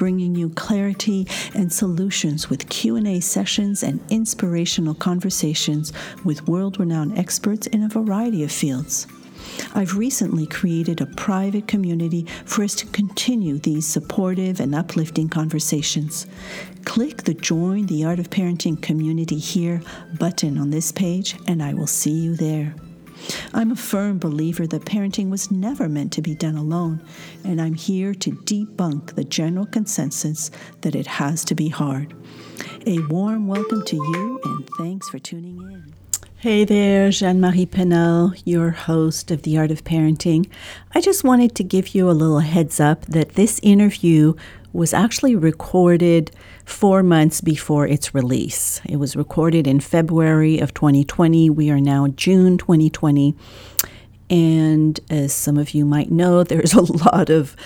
bringing 0.00 0.34
you 0.34 0.48
clarity 0.48 1.26
and 1.54 1.70
solutions 1.70 2.48
with 2.48 2.70
Q&A 2.70 3.20
sessions 3.20 3.82
and 3.82 4.00
inspirational 4.08 4.94
conversations 4.94 5.92
with 6.24 6.48
world-renowned 6.48 7.18
experts 7.18 7.66
in 7.66 7.82
a 7.82 7.88
variety 7.88 8.42
of 8.42 8.50
fields. 8.50 9.06
I've 9.74 9.98
recently 9.98 10.46
created 10.46 11.02
a 11.02 11.06
private 11.06 11.68
community 11.68 12.24
for 12.46 12.64
us 12.64 12.74
to 12.76 12.86
continue 12.86 13.58
these 13.58 13.86
supportive 13.86 14.58
and 14.58 14.74
uplifting 14.74 15.28
conversations. 15.28 16.26
Click 16.86 17.24
the 17.24 17.34
Join 17.34 17.84
the 17.84 18.06
Art 18.06 18.18
of 18.18 18.30
Parenting 18.30 18.80
Community 18.80 19.38
Here 19.38 19.82
button 20.18 20.56
on 20.56 20.70
this 20.70 20.92
page, 20.92 21.36
and 21.46 21.62
I 21.62 21.74
will 21.74 21.86
see 21.86 22.12
you 22.12 22.36
there. 22.36 22.74
I'm 23.52 23.70
a 23.70 23.76
firm 23.76 24.18
believer 24.18 24.66
that 24.66 24.84
parenting 24.84 25.30
was 25.30 25.50
never 25.50 25.88
meant 25.88 26.12
to 26.12 26.22
be 26.22 26.34
done 26.34 26.56
alone, 26.56 27.02
and 27.44 27.60
I'm 27.60 27.74
here 27.74 28.14
to 28.14 28.30
debunk 28.30 29.14
the 29.14 29.24
general 29.24 29.66
consensus 29.66 30.50
that 30.82 30.94
it 30.94 31.06
has 31.06 31.44
to 31.46 31.54
be 31.54 31.68
hard. 31.68 32.14
A 32.86 32.98
warm 33.08 33.46
welcome 33.46 33.84
to 33.84 33.96
you, 33.96 34.40
and 34.44 34.68
thanks 34.78 35.08
for 35.08 35.18
tuning 35.18 35.56
in. 35.56 35.94
Hey 36.36 36.64
there, 36.64 37.10
Jeanne 37.10 37.38
Marie 37.38 37.66
Penel, 37.66 38.40
your 38.46 38.70
host 38.70 39.30
of 39.30 39.42
The 39.42 39.58
Art 39.58 39.70
of 39.70 39.84
Parenting. 39.84 40.48
I 40.94 41.02
just 41.02 41.22
wanted 41.22 41.54
to 41.56 41.62
give 41.62 41.94
you 41.94 42.08
a 42.08 42.12
little 42.12 42.38
heads 42.38 42.80
up 42.80 43.04
that 43.06 43.34
this 43.34 43.60
interview 43.62 44.32
was 44.72 44.92
actually 44.92 45.34
recorded 45.34 46.30
four 46.64 47.02
months 47.02 47.40
before 47.40 47.86
its 47.86 48.14
release. 48.14 48.80
It 48.84 48.96
was 48.96 49.16
recorded 49.16 49.66
in 49.66 49.80
February 49.80 50.58
of 50.58 50.74
2020. 50.74 51.50
We 51.50 51.70
are 51.70 51.80
now 51.80 52.08
June 52.08 52.58
2020. 52.58 53.34
And 54.30 55.00
as 55.10 55.34
some 55.34 55.58
of 55.58 55.70
you 55.70 55.84
might 55.84 56.12
know, 56.12 56.44
there's 56.44 56.72
a 56.72 56.80
lot 56.82 57.30
of 57.30 57.56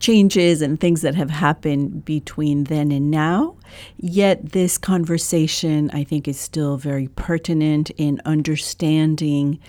changes 0.00 0.62
and 0.62 0.80
things 0.80 1.02
that 1.02 1.14
have 1.14 1.30
happened 1.30 2.04
between 2.04 2.64
then 2.64 2.90
and 2.90 3.10
now. 3.10 3.56
Yet, 3.98 4.52
this 4.52 4.78
conversation, 4.78 5.90
I 5.92 6.04
think, 6.04 6.26
is 6.26 6.40
still 6.40 6.76
very 6.76 7.08
pertinent 7.08 7.90
in 7.90 8.22
understanding 8.24 9.60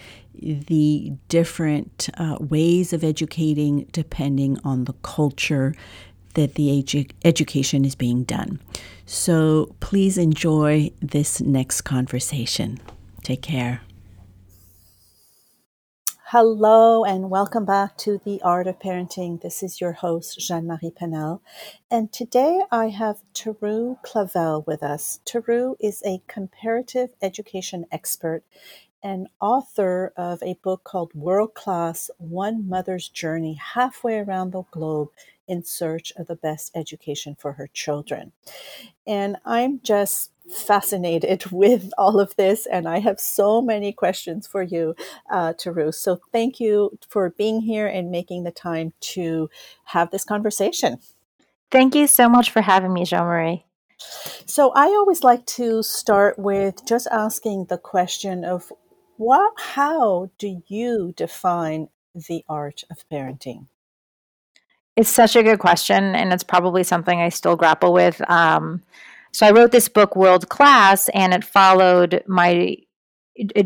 the 0.41 1.13
different 1.29 2.09
uh, 2.17 2.37
ways 2.39 2.93
of 2.93 3.03
educating 3.03 3.87
depending 3.91 4.59
on 4.63 4.83
the 4.83 4.93
culture 5.01 5.73
that 6.35 6.55
the 6.55 6.67
edu- 6.67 7.11
education 7.25 7.83
is 7.83 7.95
being 7.95 8.23
done. 8.23 8.59
So 9.05 9.75
please 9.79 10.17
enjoy 10.17 10.91
this 11.01 11.41
next 11.41 11.81
conversation. 11.81 12.79
Take 13.23 13.41
care. 13.41 13.81
Hello 16.29 17.05
and 17.05 17.29
welcome 17.29 17.65
back 17.65 17.97
to 17.99 18.19
The 18.25 18.41
Art 18.41 18.67
of 18.67 18.79
Parenting. 18.79 19.41
This 19.41 19.61
is 19.61 19.79
your 19.79 19.93
host, 19.93 20.39
Jeanne 20.39 20.67
Marie 20.67 20.91
Penel. 20.91 21.39
And 21.89 22.11
today 22.11 22.61
I 22.71 22.89
have 22.89 23.21
Teru 23.33 23.97
Clavel 24.03 24.63
with 24.65 24.81
us. 24.81 25.19
Teru 25.23 25.75
is 25.79 26.01
a 26.03 26.21
comparative 26.27 27.11
education 27.21 27.85
expert 27.91 28.43
and 29.03 29.27
author 29.39 30.13
of 30.17 30.41
a 30.41 30.57
book 30.63 30.83
called 30.83 31.13
World 31.13 31.53
Class 31.53 32.09
One 32.17 32.67
Mother's 32.67 33.07
Journey 33.07 33.53
Halfway 33.53 34.17
Around 34.17 34.51
the 34.51 34.63
Globe 34.71 35.09
in 35.47 35.63
search 35.63 36.11
of 36.17 36.27
the 36.27 36.35
best 36.35 36.71
education 36.75 37.35
for 37.37 37.53
her 37.53 37.67
children. 37.67 38.31
And 39.05 39.37
I'm 39.45 39.79
just 39.83 40.31
fascinated 40.49 41.45
with 41.51 41.91
all 41.97 42.19
of 42.19 42.35
this, 42.35 42.65
and 42.65 42.87
I 42.87 42.99
have 42.99 43.19
so 43.19 43.61
many 43.61 43.91
questions 43.91 44.47
for 44.47 44.63
you, 44.63 44.95
uh, 45.31 45.53
Teru. 45.53 45.91
So 45.91 46.19
thank 46.31 46.59
you 46.59 46.97
for 47.09 47.29
being 47.29 47.61
here 47.61 47.87
and 47.87 48.11
making 48.11 48.43
the 48.43 48.51
time 48.51 48.93
to 49.01 49.49
have 49.85 50.11
this 50.11 50.23
conversation. 50.23 50.99
Thank 51.71 51.95
you 51.95 52.07
so 52.07 52.29
much 52.29 52.51
for 52.51 52.61
having 52.61 52.93
me, 52.93 53.05
Jeanne 53.05 53.25
Marie. 53.25 53.65
So 54.45 54.71
I 54.75 54.87
always 54.87 55.23
like 55.23 55.45
to 55.47 55.81
start 55.83 56.37
with 56.37 56.85
just 56.85 57.07
asking 57.11 57.65
the 57.65 57.77
question 57.77 58.45
of 58.45 58.71
what, 59.17 59.53
how 59.57 60.29
do 60.37 60.61
you 60.67 61.13
define 61.15 61.89
the 62.13 62.43
art 62.47 62.83
of 62.91 63.07
parenting? 63.11 63.67
It's 64.95 65.09
such 65.09 65.35
a 65.35 65.43
good 65.43 65.59
question, 65.59 66.15
and 66.15 66.31
it's 66.31 66.43
probably 66.43 66.83
something 66.83 67.19
I 67.19 67.29
still 67.29 67.55
grapple 67.55 67.91
with. 67.91 68.21
Um, 68.29 68.81
so 69.33 69.45
I 69.45 69.51
wrote 69.51 69.71
this 69.71 69.89
book, 69.89 70.15
World 70.15 70.47
Class, 70.47 71.09
and 71.09 71.33
it 71.33 71.43
followed 71.43 72.23
my 72.27 72.77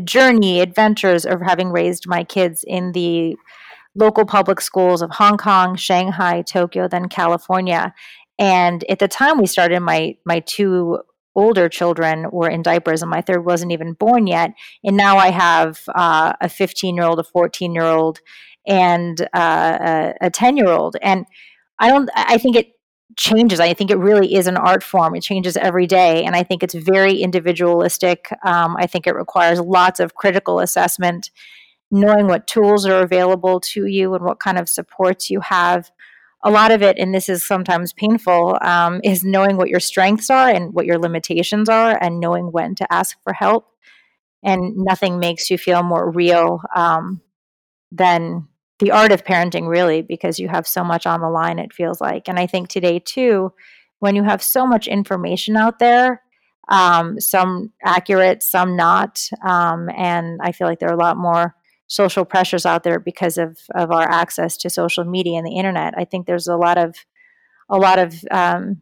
journey, 0.04 0.60
adventures 0.60 1.24
of 1.24 1.40
having 1.40 1.70
raised 1.70 2.08
my 2.08 2.24
kids 2.24 2.64
in 2.66 2.92
the 2.92 3.36
local 3.94 4.24
public 4.24 4.60
schools 4.60 5.02
of 5.02 5.10
Hong 5.12 5.36
Kong, 5.36 5.76
Shanghai, 5.76 6.42
Tokyo, 6.42 6.88
then 6.88 7.08
California. 7.08 7.94
And 8.38 8.84
at 8.88 8.98
the 8.98 9.08
time 9.08 9.38
we 9.38 9.46
started, 9.46 9.80
my 9.80 10.16
my 10.24 10.40
two 10.40 11.00
older 11.36 11.68
children 11.68 12.26
were 12.32 12.48
in 12.48 12.62
diapers, 12.62 13.02
and 13.02 13.10
my 13.10 13.20
third 13.20 13.44
wasn't 13.44 13.72
even 13.72 13.92
born 13.92 14.26
yet. 14.26 14.52
And 14.82 14.96
now 14.96 15.16
I 15.18 15.30
have 15.30 15.80
uh, 15.94 16.32
a 16.40 16.48
15 16.48 16.96
year 16.96 17.04
old, 17.04 17.20
a 17.20 17.24
14 17.24 17.74
year 17.74 17.84
old, 17.84 18.20
and 18.66 19.20
uh, 19.32 20.12
a 20.20 20.30
10 20.30 20.56
year 20.56 20.68
old. 20.68 20.96
And 21.02 21.26
I 21.78 21.88
don't, 21.88 22.10
I 22.14 22.38
think 22.38 22.56
it 22.56 22.72
changes. 23.16 23.60
I 23.60 23.74
think 23.74 23.90
it 23.90 23.98
really 23.98 24.34
is 24.34 24.46
an 24.46 24.56
art 24.56 24.82
form. 24.82 25.14
It 25.14 25.22
changes 25.22 25.56
every 25.56 25.86
day. 25.86 26.24
And 26.24 26.36
I 26.36 26.42
think 26.42 26.62
it's 26.62 26.74
very 26.74 27.18
individualistic. 27.18 28.32
Um, 28.44 28.76
I 28.78 28.86
think 28.86 29.06
it 29.06 29.14
requires 29.14 29.60
lots 29.60 30.00
of 30.00 30.14
critical 30.14 30.60
assessment, 30.60 31.30
knowing 31.90 32.26
what 32.26 32.46
tools 32.46 32.86
are 32.86 33.02
available 33.02 33.60
to 33.60 33.86
you 33.86 34.14
and 34.14 34.24
what 34.24 34.40
kind 34.40 34.58
of 34.58 34.68
supports 34.68 35.30
you 35.30 35.40
have. 35.40 35.90
A 36.42 36.50
lot 36.50 36.72
of 36.72 36.82
it, 36.82 36.98
and 36.98 37.14
this 37.14 37.28
is 37.28 37.44
sometimes 37.44 37.92
painful, 37.92 38.56
um, 38.62 39.00
is 39.04 39.22
knowing 39.22 39.58
what 39.58 39.68
your 39.68 39.80
strengths 39.80 40.30
are 40.30 40.48
and 40.48 40.72
what 40.72 40.86
your 40.86 40.98
limitations 40.98 41.68
are, 41.68 41.98
and 42.02 42.18
knowing 42.18 42.50
when 42.50 42.74
to 42.76 42.90
ask 42.90 43.18
for 43.22 43.34
help. 43.34 43.66
And 44.42 44.74
nothing 44.76 45.18
makes 45.18 45.50
you 45.50 45.58
feel 45.58 45.82
more 45.82 46.10
real 46.10 46.62
um, 46.74 47.20
than 47.92 48.48
the 48.80 48.90
art 48.90 49.12
of 49.12 49.24
parenting 49.24 49.68
really 49.68 50.02
because 50.02 50.38
you 50.38 50.48
have 50.48 50.66
so 50.66 50.82
much 50.82 51.06
on 51.06 51.20
the 51.20 51.28
line 51.28 51.58
it 51.58 51.72
feels 51.72 52.00
like. 52.00 52.28
And 52.28 52.38
i 52.38 52.46
think 52.46 52.68
today 52.68 52.98
too 52.98 53.52
when 54.00 54.16
you 54.16 54.24
have 54.24 54.42
so 54.42 54.66
much 54.66 54.88
information 54.88 55.56
out 55.56 55.78
there 55.78 56.22
um, 56.68 57.18
some 57.20 57.72
accurate 57.84 58.42
some 58.42 58.76
not 58.76 59.20
um, 59.46 59.88
and 59.96 60.40
i 60.42 60.52
feel 60.52 60.66
like 60.66 60.78
there 60.78 60.90
are 60.90 60.94
a 60.94 61.00
lot 61.00 61.16
more 61.16 61.54
social 61.86 62.24
pressures 62.24 62.64
out 62.64 62.84
there 62.84 63.00
because 63.00 63.36
of 63.36 63.58
of 63.74 63.90
our 63.90 64.08
access 64.08 64.56
to 64.56 64.70
social 64.70 65.04
media 65.04 65.36
and 65.36 65.46
the 65.46 65.56
internet. 65.56 65.92
I 65.96 66.04
think 66.04 66.26
there's 66.26 66.46
a 66.46 66.56
lot 66.56 66.78
of 66.78 66.94
a 67.68 67.78
lot 67.78 67.98
of 67.98 68.14
um, 68.30 68.80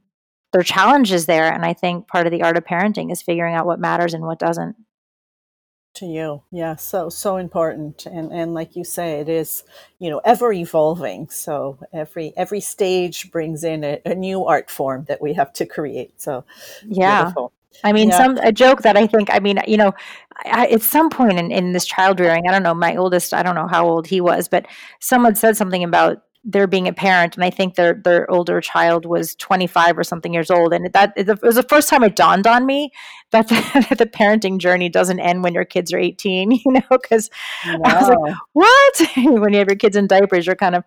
there 0.53 0.61
are 0.61 0.65
challenges 0.65 1.27
there 1.27 1.53
and 1.53 1.65
i 1.65 1.73
think 1.73 2.09
part 2.09 2.27
of 2.27 2.33
the 2.33 2.43
art 2.43 2.57
of 2.57 2.65
parenting 2.65 3.13
is 3.13 3.23
figuring 3.23 3.55
out 3.55 3.67
what 3.67 3.81
matters 3.81 4.15
and 4.15 4.25
what 4.25 4.39
doesn't 4.39 4.77
to 5.95 6.07
you 6.07 6.43
yeah 6.51 6.77
so 6.77 7.09
so 7.09 7.37
important 7.37 8.07
and 8.07 8.33
and 8.33 8.55
like 8.55 8.77
you 8.77 8.85
say 8.85 9.21
it 9.21 9.29
is 9.29 9.65
you 9.99 10.09
know 10.09 10.21
ever 10.25 10.53
evolving 10.53 11.29
so 11.29 11.79
every 11.93 12.33
every 12.37 12.61
stage 12.61 13.31
brings 13.31 13.65
in 13.65 13.83
a, 13.83 14.01
a 14.05 14.15
new 14.15 14.45
art 14.45 14.71
form 14.71 15.05
that 15.09 15.21
we 15.21 15.33
have 15.33 15.53
to 15.53 15.67
create 15.67 16.21
so 16.21 16.45
yeah 16.87 17.25
beautiful. 17.25 17.53
I 17.85 17.93
mean, 17.93 18.09
yeah. 18.09 18.17
some 18.17 18.39
a 18.39 18.51
joke 18.51 18.83
that 18.83 18.97
I 18.97 19.07
think. 19.07 19.29
I 19.33 19.39
mean, 19.39 19.61
you 19.67 19.77
know, 19.77 19.93
I, 20.45 20.67
at 20.67 20.83
some 20.83 21.11
point 21.11 21.39
in, 21.39 21.53
in 21.53 21.73
this 21.73 21.87
child 21.87 22.19
rearing, 22.19 22.49
I 22.49 22.51
don't 22.51 22.63
know. 22.63 22.75
My 22.75 22.97
oldest, 22.97 23.33
I 23.33 23.43
don't 23.43 23.55
know 23.55 23.69
how 23.69 23.87
old 23.87 24.07
he 24.07 24.21
was, 24.21 24.49
but 24.49 24.67
someone 25.01 25.35
said 25.35 25.57
something 25.57 25.85
about 25.85 26.23
their 26.49 26.67
being 26.67 26.89
a 26.89 26.95
parent, 26.95 27.37
and 27.37 27.45
I 27.45 27.51
think 27.51 27.75
their 27.75 28.01
their 28.03 28.29
older 28.31 28.61
child 28.63 29.05
was 29.05 29.35
25 29.35 29.99
or 29.99 30.03
something 30.03 30.33
years 30.33 30.51
old, 30.51 30.73
and 30.73 30.91
that 30.95 31.13
it 31.15 31.43
was 31.43 31.57
the 31.57 31.63
first 31.63 31.91
time 31.91 32.03
it 32.03 32.17
dawned 32.17 32.47
on 32.47 32.65
me 32.65 32.91
that 33.33 33.49
the, 33.49 33.95
the 33.99 34.07
parenting 34.07 34.59
journey 34.59 34.89
doesn't 34.89 35.21
end 35.21 35.43
when 35.43 35.53
your 35.53 35.67
kids 35.67 35.93
are 35.93 35.99
18, 35.99 36.51
you 36.65 36.73
know, 36.73 36.81
because 36.91 37.29
wow. 37.67 37.81
I 37.85 38.01
was 38.01 38.09
like, 38.09 38.37
what? 38.55 39.03
when 39.41 39.53
you 39.53 39.59
have 39.59 39.69
your 39.69 39.77
kids 39.77 39.95
in 39.95 40.07
diapers, 40.07 40.47
you're 40.47 40.57
kind 40.57 40.75
of 40.75 40.85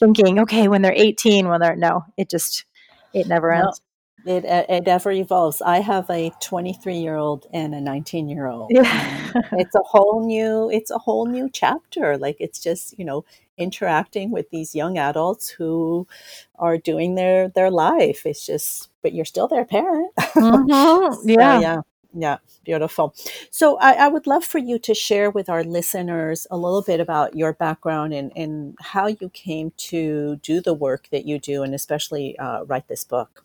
thinking, 0.00 0.40
okay, 0.40 0.66
when 0.66 0.82
they're 0.82 0.92
18, 0.92 1.48
when 1.48 1.60
they're 1.60 1.76
no, 1.76 2.04
it 2.16 2.28
just 2.28 2.64
it 3.12 3.28
never 3.28 3.52
ends. 3.52 3.80
It, 4.26 4.44
it 4.46 4.88
ever 4.88 5.12
evolves. 5.12 5.60
I 5.60 5.80
have 5.80 6.08
a 6.08 6.32
23 6.40 6.96
year 6.96 7.14
old 7.16 7.46
and 7.52 7.74
a 7.74 7.80
19 7.80 8.28
year 8.28 8.46
old. 8.46 8.70
Yeah. 8.74 9.32
it's 9.52 9.74
a 9.74 9.82
whole 9.84 10.26
new, 10.26 10.70
it's 10.70 10.90
a 10.90 10.98
whole 10.98 11.26
new 11.26 11.50
chapter. 11.52 12.16
Like 12.16 12.36
it's 12.40 12.58
just, 12.58 12.98
you 12.98 13.04
know, 13.04 13.26
interacting 13.56 14.30
with 14.30 14.50
these 14.50 14.74
young 14.74 14.98
adults 14.98 15.48
who 15.48 16.06
are 16.56 16.78
doing 16.78 17.14
their, 17.14 17.48
their 17.48 17.70
life. 17.70 18.26
It's 18.26 18.44
just, 18.46 18.90
but 19.02 19.12
you're 19.12 19.24
still 19.24 19.48
their 19.48 19.64
parent. 19.64 20.12
Mm-hmm. 20.16 21.28
Yeah. 21.28 21.54
so, 21.54 21.60
yeah. 21.60 21.80
Yeah, 22.16 22.38
beautiful. 22.64 23.12
So 23.50 23.76
I, 23.78 23.94
I, 23.94 24.08
would 24.08 24.28
love 24.28 24.44
for 24.44 24.58
you 24.58 24.78
to 24.78 24.94
share 24.94 25.30
with 25.30 25.48
our 25.48 25.64
listeners 25.64 26.46
a 26.48 26.56
little 26.56 26.82
bit 26.82 27.00
about 27.00 27.34
your 27.34 27.52
background 27.52 28.14
and, 28.14 28.30
and 28.36 28.76
how 28.80 29.08
you 29.08 29.30
came 29.30 29.72
to 29.88 30.36
do 30.36 30.60
the 30.60 30.74
work 30.74 31.08
that 31.10 31.24
you 31.26 31.40
do, 31.40 31.64
and 31.64 31.74
especially 31.74 32.38
uh, 32.38 32.64
write 32.66 32.86
this 32.86 33.02
book. 33.02 33.44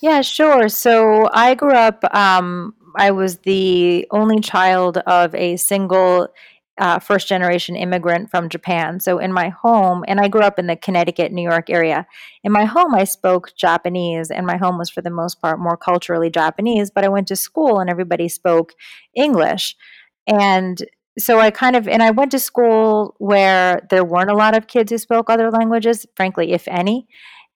Yeah, 0.00 0.20
sure. 0.20 0.68
So 0.68 1.28
I 1.32 1.54
grew 1.54 1.72
up, 1.72 2.04
um, 2.14 2.74
I 2.96 3.10
was 3.12 3.38
the 3.38 4.06
only 4.10 4.40
child 4.40 4.98
of 4.98 5.34
a 5.34 5.56
single 5.56 6.28
uh, 6.78 6.98
first 6.98 7.28
generation 7.28 7.74
immigrant 7.76 8.30
from 8.30 8.48
Japan. 8.48 9.00
So 9.00 9.18
in 9.18 9.32
my 9.32 9.48
home, 9.48 10.04
and 10.06 10.20
I 10.20 10.28
grew 10.28 10.42
up 10.42 10.58
in 10.58 10.66
the 10.66 10.76
Connecticut, 10.76 11.32
New 11.32 11.42
York 11.42 11.70
area. 11.70 12.06
In 12.44 12.52
my 12.52 12.64
home, 12.64 12.94
I 12.94 13.04
spoke 13.04 13.54
Japanese, 13.56 14.30
and 14.30 14.46
my 14.46 14.56
home 14.56 14.78
was 14.78 14.90
for 14.90 15.00
the 15.00 15.10
most 15.10 15.40
part 15.40 15.58
more 15.58 15.76
culturally 15.76 16.30
Japanese, 16.30 16.90
but 16.90 17.04
I 17.04 17.08
went 17.08 17.28
to 17.28 17.36
school 17.36 17.80
and 17.80 17.88
everybody 17.88 18.28
spoke 18.28 18.74
English. 19.14 19.76
And 20.26 20.84
so 21.18 21.40
I 21.40 21.50
kind 21.50 21.76
of, 21.76 21.88
and 21.88 22.02
I 22.02 22.10
went 22.10 22.30
to 22.32 22.38
school 22.38 23.14
where 23.18 23.86
there 23.90 24.04
weren't 24.04 24.30
a 24.30 24.36
lot 24.36 24.56
of 24.56 24.66
kids 24.66 24.92
who 24.92 24.98
spoke 24.98 25.30
other 25.30 25.50
languages, 25.50 26.04
frankly, 26.14 26.52
if 26.52 26.68
any. 26.68 27.06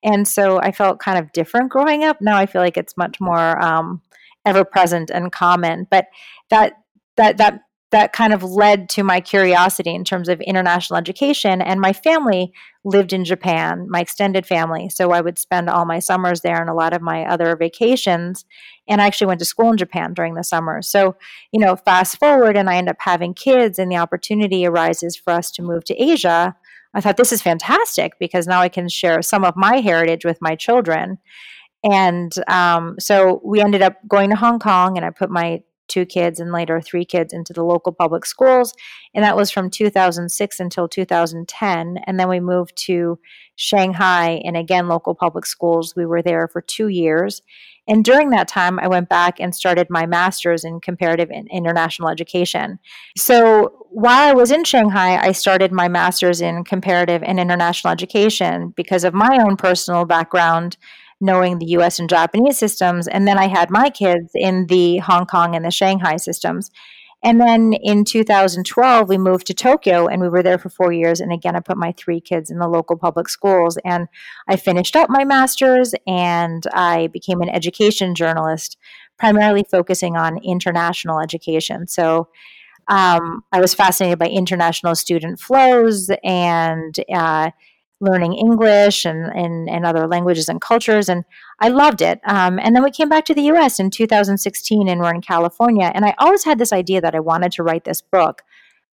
And 0.02 0.26
so 0.26 0.58
I 0.60 0.72
felt 0.72 0.98
kind 0.98 1.18
of 1.18 1.32
different 1.32 1.70
growing 1.70 2.04
up. 2.04 2.22
Now 2.22 2.38
I 2.38 2.46
feel 2.46 2.62
like 2.62 2.78
it's 2.78 2.96
much 2.96 3.20
more 3.20 3.62
um, 3.62 4.00
ever 4.46 4.64
present 4.64 5.10
and 5.10 5.30
common. 5.30 5.86
But 5.90 6.06
that 6.48 6.72
that 7.16 7.36
that 7.36 7.60
that 7.90 8.12
kind 8.12 8.32
of 8.32 8.44
led 8.44 8.88
to 8.88 9.02
my 9.02 9.20
curiosity 9.20 9.94
in 9.94 10.04
terms 10.04 10.28
of 10.28 10.40
international 10.42 10.96
education. 10.96 11.60
And 11.60 11.80
my 11.80 11.92
family 11.92 12.52
lived 12.84 13.12
in 13.12 13.24
Japan, 13.24 13.86
my 13.90 14.00
extended 14.00 14.46
family. 14.46 14.88
So 14.88 15.10
I 15.10 15.20
would 15.20 15.38
spend 15.38 15.68
all 15.68 15.84
my 15.84 15.98
summers 15.98 16.40
there 16.40 16.60
and 16.60 16.70
a 16.70 16.74
lot 16.74 16.92
of 16.92 17.02
my 17.02 17.24
other 17.24 17.56
vacations. 17.56 18.44
And 18.88 19.02
I 19.02 19.06
actually 19.06 19.26
went 19.26 19.40
to 19.40 19.44
school 19.44 19.70
in 19.70 19.76
Japan 19.76 20.14
during 20.14 20.34
the 20.34 20.44
summer. 20.44 20.82
So, 20.82 21.16
you 21.52 21.58
know, 21.58 21.74
fast 21.74 22.18
forward 22.18 22.56
and 22.56 22.70
I 22.70 22.76
end 22.76 22.88
up 22.88 22.96
having 23.00 23.34
kids, 23.34 23.78
and 23.78 23.90
the 23.90 23.96
opportunity 23.96 24.64
arises 24.66 25.16
for 25.16 25.32
us 25.32 25.50
to 25.52 25.62
move 25.62 25.84
to 25.84 26.02
Asia. 26.02 26.54
I 26.94 27.00
thought 27.00 27.16
this 27.16 27.32
is 27.32 27.42
fantastic 27.42 28.18
because 28.18 28.46
now 28.46 28.60
I 28.60 28.68
can 28.68 28.88
share 28.88 29.22
some 29.22 29.44
of 29.44 29.56
my 29.56 29.80
heritage 29.80 30.24
with 30.24 30.38
my 30.40 30.54
children. 30.56 31.18
And 31.82 32.32
um, 32.48 32.96
so 32.98 33.40
we 33.44 33.60
ended 33.60 33.82
up 33.82 33.96
going 34.06 34.30
to 34.30 34.36
Hong 34.36 34.58
Kong, 34.58 34.96
and 34.96 35.04
I 35.04 35.10
put 35.10 35.30
my 35.30 35.62
two 35.90 36.06
kids 36.06 36.40
and 36.40 36.52
later 36.52 36.80
three 36.80 37.04
kids 37.04 37.34
into 37.34 37.52
the 37.52 37.64
local 37.64 37.92
public 37.92 38.24
schools. 38.24 38.72
And 39.14 39.24
that 39.24 39.36
was 39.36 39.50
from 39.50 39.68
2006 39.68 40.60
until 40.60 40.88
2010. 40.88 41.98
And 42.06 42.18
then 42.18 42.28
we 42.28 42.40
moved 42.40 42.76
to 42.86 43.18
Shanghai 43.56 44.40
and 44.44 44.56
again, 44.56 44.88
local 44.88 45.14
public 45.14 45.44
schools. 45.44 45.94
We 45.94 46.06
were 46.06 46.22
there 46.22 46.48
for 46.48 46.62
two 46.62 46.88
years. 46.88 47.42
And 47.88 48.04
during 48.04 48.30
that 48.30 48.46
time, 48.46 48.78
I 48.78 48.86
went 48.86 49.08
back 49.08 49.40
and 49.40 49.54
started 49.54 49.88
my 49.90 50.06
master's 50.06 50.64
in 50.64 50.80
comparative 50.80 51.28
international 51.30 52.08
education. 52.08 52.78
So 53.16 53.86
while 53.90 54.30
I 54.30 54.32
was 54.32 54.52
in 54.52 54.62
Shanghai, 54.62 55.16
I 55.16 55.32
started 55.32 55.72
my 55.72 55.88
master's 55.88 56.40
in 56.40 56.62
comparative 56.62 57.22
and 57.24 57.40
international 57.40 57.92
education 57.92 58.72
because 58.76 59.02
of 59.02 59.12
my 59.12 59.38
own 59.42 59.56
personal 59.56 60.04
background 60.04 60.76
knowing 61.20 61.58
the 61.58 61.66
US 61.66 61.98
and 61.98 62.08
Japanese 62.08 62.58
systems. 62.58 63.06
And 63.06 63.26
then 63.28 63.38
I 63.38 63.46
had 63.46 63.70
my 63.70 63.90
kids 63.90 64.30
in 64.34 64.66
the 64.66 64.98
Hong 64.98 65.26
Kong 65.26 65.54
and 65.54 65.64
the 65.64 65.70
Shanghai 65.70 66.16
systems. 66.16 66.70
And 67.22 67.38
then 67.38 67.74
in 67.74 68.04
2012, 68.04 69.08
we 69.08 69.18
moved 69.18 69.46
to 69.48 69.54
Tokyo 69.54 70.06
and 70.06 70.22
we 70.22 70.28
were 70.30 70.42
there 70.42 70.56
for 70.56 70.70
four 70.70 70.90
years. 70.90 71.20
And 71.20 71.32
again, 71.32 71.54
I 71.54 71.60
put 71.60 71.76
my 71.76 71.92
three 71.92 72.20
kids 72.20 72.50
in 72.50 72.58
the 72.58 72.68
local 72.68 72.96
public 72.96 73.28
schools. 73.28 73.76
And 73.84 74.08
I 74.48 74.56
finished 74.56 74.96
up 74.96 75.10
my 75.10 75.24
master's 75.24 75.94
and 76.06 76.66
I 76.72 77.08
became 77.08 77.42
an 77.42 77.50
education 77.50 78.14
journalist, 78.14 78.78
primarily 79.18 79.64
focusing 79.70 80.16
on 80.16 80.38
international 80.42 81.20
education. 81.20 81.86
So 81.86 82.28
um, 82.88 83.44
I 83.52 83.60
was 83.60 83.74
fascinated 83.74 84.18
by 84.18 84.28
international 84.28 84.94
student 84.94 85.38
flows 85.38 86.10
and 86.24 86.94
uh, 87.12 87.50
learning 88.00 88.34
English 88.34 89.04
and, 89.04 89.26
and, 89.34 89.68
and 89.68 89.84
other 89.84 90.06
languages 90.06 90.48
and 90.48 90.60
cultures. 90.60 91.08
And 91.08 91.24
I 91.60 91.68
loved 91.68 92.00
it. 92.00 92.20
Um, 92.24 92.58
and 92.58 92.74
then 92.74 92.82
we 92.82 92.90
came 92.90 93.08
back 93.08 93.26
to 93.26 93.34
the 93.34 93.42
US 93.52 93.78
in 93.78 93.90
2016 93.90 94.88
and 94.88 95.00
we're 95.00 95.14
in 95.14 95.20
California. 95.20 95.92
And 95.94 96.04
I 96.04 96.14
always 96.18 96.44
had 96.44 96.58
this 96.58 96.72
idea 96.72 97.00
that 97.00 97.14
I 97.14 97.20
wanted 97.20 97.52
to 97.52 97.62
write 97.62 97.84
this 97.84 98.00
book, 98.00 98.42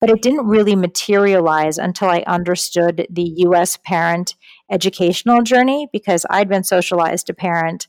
but 0.00 0.08
it 0.08 0.22
didn't 0.22 0.46
really 0.46 0.76
materialize 0.76 1.78
until 1.78 2.08
I 2.08 2.24
understood 2.26 3.06
the 3.10 3.34
US 3.38 3.76
parent 3.76 4.36
educational 4.70 5.42
journey 5.42 5.88
because 5.92 6.24
I'd 6.30 6.48
been 6.48 6.64
socialized 6.64 7.26
to 7.26 7.34
parent 7.34 7.88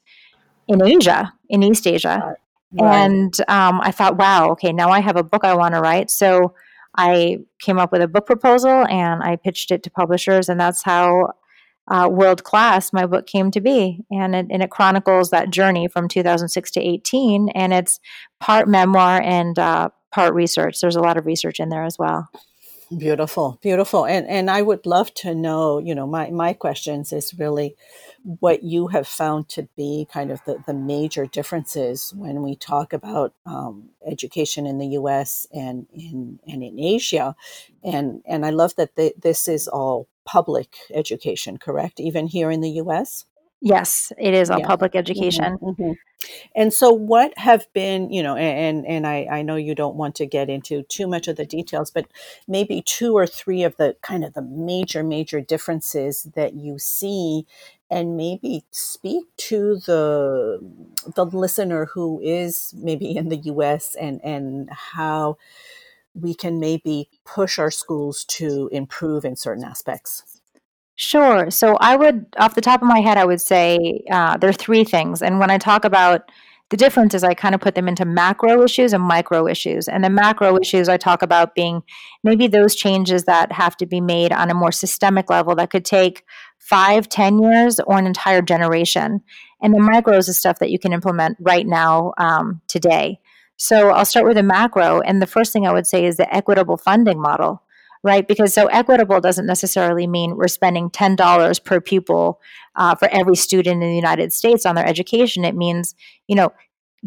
in 0.67 0.81
Asia, 0.81 1.33
in 1.47 1.61
East 1.61 1.85
Asia. 1.85 2.35
Right. 2.71 2.95
And 3.05 3.39
um, 3.47 3.81
I 3.81 3.91
thought, 3.91 4.17
wow, 4.17 4.49
okay, 4.51 4.73
now 4.73 4.89
I 4.89 4.99
have 4.99 5.15
a 5.15 5.23
book 5.23 5.43
I 5.43 5.53
want 5.53 5.75
to 5.75 5.79
write. 5.79 6.09
So 6.09 6.55
I 6.97 7.39
came 7.59 7.79
up 7.79 7.91
with 7.91 8.01
a 8.01 8.07
book 8.07 8.25
proposal 8.25 8.85
and 8.87 9.23
I 9.23 9.35
pitched 9.35 9.71
it 9.71 9.83
to 9.83 9.89
publishers, 9.89 10.49
and 10.49 10.59
that's 10.59 10.83
how 10.83 11.33
uh, 11.89 12.07
World 12.09 12.43
Class, 12.43 12.93
my 12.93 13.05
book, 13.05 13.27
came 13.27 13.51
to 13.51 13.61
be. 13.61 13.99
And 14.11 14.35
it, 14.35 14.47
and 14.49 14.63
it 14.63 14.69
chronicles 14.69 15.31
that 15.31 15.49
journey 15.49 15.87
from 15.87 16.07
2006 16.07 16.71
to 16.71 16.81
18, 16.81 17.49
and 17.49 17.73
it's 17.73 17.99
part 18.39 18.67
memoir 18.67 19.21
and 19.21 19.57
uh, 19.59 19.89
part 20.11 20.33
research. 20.33 20.79
There's 20.79 20.95
a 20.95 21.01
lot 21.01 21.17
of 21.17 21.25
research 21.25 21.59
in 21.59 21.69
there 21.69 21.83
as 21.83 21.97
well. 21.97 22.29
Beautiful, 22.97 23.59
beautiful. 23.61 24.05
And 24.05 24.27
and 24.27 24.51
I 24.51 24.61
would 24.61 24.85
love 24.85 25.13
to 25.15 25.33
know, 25.33 25.79
you 25.79 25.95
know, 25.95 26.05
my 26.05 26.29
my 26.29 26.53
questions 26.53 27.11
is 27.11 27.33
really 27.39 27.75
what 28.23 28.63
you 28.63 28.87
have 28.87 29.07
found 29.07 29.49
to 29.49 29.67
be 29.75 30.07
kind 30.11 30.31
of 30.31 30.39
the, 30.45 30.63
the 30.65 30.73
major 30.73 31.25
differences 31.25 32.13
when 32.15 32.41
we 32.41 32.55
talk 32.55 32.93
about 32.93 33.33
um, 33.45 33.89
education 34.05 34.65
in 34.65 34.77
the 34.77 34.87
U.S. 34.87 35.45
and 35.53 35.87
in 35.93 36.39
and 36.47 36.63
in 36.63 36.79
Asia, 36.79 37.35
and 37.83 38.21
and 38.25 38.45
I 38.45 38.49
love 38.51 38.75
that 38.75 38.95
the, 38.95 39.13
this 39.21 39.47
is 39.47 39.67
all 39.67 40.07
public 40.25 40.75
education, 40.93 41.57
correct? 41.57 41.99
Even 41.99 42.27
here 42.27 42.49
in 42.49 42.61
the 42.61 42.71
U.S. 42.71 43.25
Yes, 43.65 44.11
it 44.17 44.33
is 44.33 44.49
all 44.49 44.59
yeah. 44.59 44.67
public 44.67 44.93
education. 44.93 45.57
Mm-hmm, 45.57 45.81
mm-hmm. 45.81 45.91
And 46.53 46.73
so, 46.73 46.91
what 46.91 47.37
have 47.37 47.65
been, 47.73 48.11
you 48.11 48.21
know, 48.21 48.35
and 48.35 48.85
and 48.85 49.07
I, 49.07 49.27
I 49.31 49.41
know 49.41 49.55
you 49.55 49.73
don't 49.73 49.95
want 49.95 50.15
to 50.15 50.25
get 50.25 50.49
into 50.49 50.83
too 50.83 51.07
much 51.07 51.29
of 51.29 51.37
the 51.37 51.45
details, 51.45 51.89
but 51.89 52.05
maybe 52.45 52.81
two 52.81 53.15
or 53.15 53.25
three 53.25 53.63
of 53.63 53.77
the 53.77 53.95
kind 54.01 54.25
of 54.25 54.33
the 54.33 54.41
major, 54.41 55.01
major 55.01 55.39
differences 55.39 56.27
that 56.35 56.55
you 56.55 56.77
see, 56.77 57.45
and 57.93 58.17
maybe 58.17 58.65
speak 58.71 59.25
to 59.37 59.77
the 59.85 60.59
the 61.15 61.25
listener 61.25 61.85
who 61.93 62.19
is 62.21 62.73
maybe 62.75 63.15
in 63.15 63.29
the 63.29 63.37
U.S. 63.37 63.95
and 63.95 64.19
and 64.23 64.69
how 64.71 65.37
we 66.15 66.33
can 66.33 66.59
maybe 66.59 67.09
push 67.25 67.57
our 67.59 67.71
schools 67.71 68.25
to 68.25 68.69
improve 68.71 69.25
in 69.25 69.35
certain 69.35 69.63
aspects. 69.63 70.41
Sure. 70.95 71.49
So 71.49 71.75
I 71.79 71.95
would, 71.95 72.27
off 72.37 72.53
the 72.53 72.61
top 72.61 72.83
of 72.83 72.87
my 72.87 72.99
head, 72.99 73.17
I 73.17 73.25
would 73.25 73.41
say 73.41 74.03
uh, 74.11 74.37
there 74.37 74.49
are 74.49 74.53
three 74.53 74.83
things. 74.83 75.23
And 75.23 75.39
when 75.39 75.49
I 75.49 75.57
talk 75.57 75.85
about 75.85 76.29
the 76.69 76.77
difference 76.77 77.13
is 77.13 77.23
I 77.23 77.33
kind 77.33 77.53
of 77.53 77.61
put 77.61 77.75
them 77.75 77.87
into 77.87 78.05
macro 78.05 78.63
issues 78.63 78.93
and 78.93 79.03
micro 79.03 79.47
issues. 79.47 79.87
And 79.87 80.03
the 80.03 80.09
macro 80.09 80.57
issues 80.57 80.89
I 80.89 80.97
talk 80.97 81.21
about 81.21 81.55
being 81.55 81.83
maybe 82.23 82.47
those 82.47 82.75
changes 82.75 83.25
that 83.25 83.51
have 83.51 83.77
to 83.77 83.85
be 83.85 84.01
made 84.01 84.31
on 84.31 84.49
a 84.49 84.55
more 84.55 84.71
systemic 84.71 85.29
level 85.29 85.55
that 85.55 85.69
could 85.69 85.85
take 85.85 86.23
five, 86.59 87.09
ten 87.09 87.39
years, 87.39 87.79
or 87.81 87.97
an 87.97 88.07
entire 88.07 88.41
generation. 88.41 89.21
And 89.61 89.73
the 89.73 89.79
micros 89.79 90.29
is 90.29 90.39
stuff 90.39 90.59
that 90.59 90.71
you 90.71 90.79
can 90.79 90.93
implement 90.93 91.37
right 91.39 91.67
now, 91.67 92.13
um, 92.17 92.61
today. 92.67 93.19
So 93.57 93.89
I'll 93.89 94.05
start 94.05 94.25
with 94.25 94.37
a 94.37 94.43
macro. 94.43 95.01
And 95.01 95.21
the 95.21 95.27
first 95.27 95.53
thing 95.53 95.67
I 95.67 95.73
would 95.73 95.87
say 95.87 96.05
is 96.05 96.17
the 96.17 96.33
equitable 96.33 96.77
funding 96.77 97.21
model 97.21 97.62
right? 98.03 98.27
Because 98.27 98.53
so 98.53 98.67
equitable 98.67 99.21
doesn't 99.21 99.45
necessarily 99.45 100.07
mean 100.07 100.35
we're 100.35 100.47
spending 100.47 100.89
$10 100.89 101.63
per 101.63 101.79
pupil 101.79 102.41
uh, 102.75 102.95
for 102.95 103.07
every 103.09 103.35
student 103.35 103.81
in 103.81 103.89
the 103.89 103.95
United 103.95 104.33
States 104.33 104.65
on 104.65 104.75
their 104.75 104.85
education. 104.85 105.45
It 105.45 105.55
means, 105.55 105.95
you 106.27 106.35
know, 106.35 106.51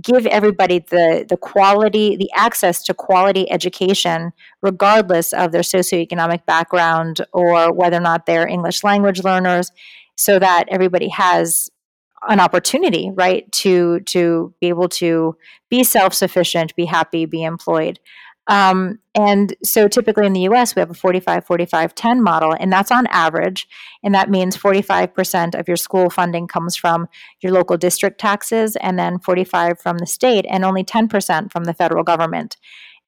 give 0.00 0.26
everybody 0.26 0.78
the 0.90 1.24
the 1.28 1.36
quality 1.36 2.16
the 2.16 2.30
access 2.34 2.82
to 2.84 2.92
quality 2.92 3.50
education 3.50 4.32
regardless 4.60 5.32
of 5.32 5.52
their 5.52 5.62
socioeconomic 5.62 6.44
background 6.44 7.24
or 7.32 7.72
whether 7.72 7.96
or 7.96 8.00
not 8.00 8.26
they're 8.26 8.46
english 8.46 8.84
language 8.84 9.24
learners 9.24 9.72
so 10.14 10.38
that 10.38 10.64
everybody 10.68 11.08
has 11.08 11.70
an 12.28 12.40
opportunity 12.40 13.10
right 13.14 13.50
to 13.52 14.00
to 14.00 14.52
be 14.60 14.68
able 14.68 14.88
to 14.88 15.34
be 15.70 15.82
self-sufficient 15.82 16.76
be 16.76 16.84
happy 16.84 17.24
be 17.24 17.42
employed 17.42 17.98
um, 18.48 18.98
and 19.14 19.54
so 19.62 19.88
typically 19.88 20.26
in 20.26 20.32
the 20.32 20.48
US, 20.48 20.76
we 20.76 20.80
have 20.80 20.90
a 20.90 20.94
45 20.94 21.44
45 21.44 21.94
10 21.94 22.22
model, 22.22 22.54
and 22.58 22.72
that's 22.72 22.92
on 22.92 23.06
average. 23.08 23.68
And 24.02 24.14
that 24.14 24.30
means 24.30 24.56
45% 24.56 25.58
of 25.58 25.66
your 25.66 25.76
school 25.76 26.10
funding 26.10 26.46
comes 26.46 26.76
from 26.76 27.08
your 27.40 27.52
local 27.52 27.76
district 27.76 28.20
taxes, 28.20 28.76
and 28.76 28.98
then 28.98 29.18
45 29.18 29.80
from 29.80 29.98
the 29.98 30.06
state, 30.06 30.46
and 30.48 30.64
only 30.64 30.84
10% 30.84 31.50
from 31.50 31.64
the 31.64 31.74
federal 31.74 32.04
government. 32.04 32.56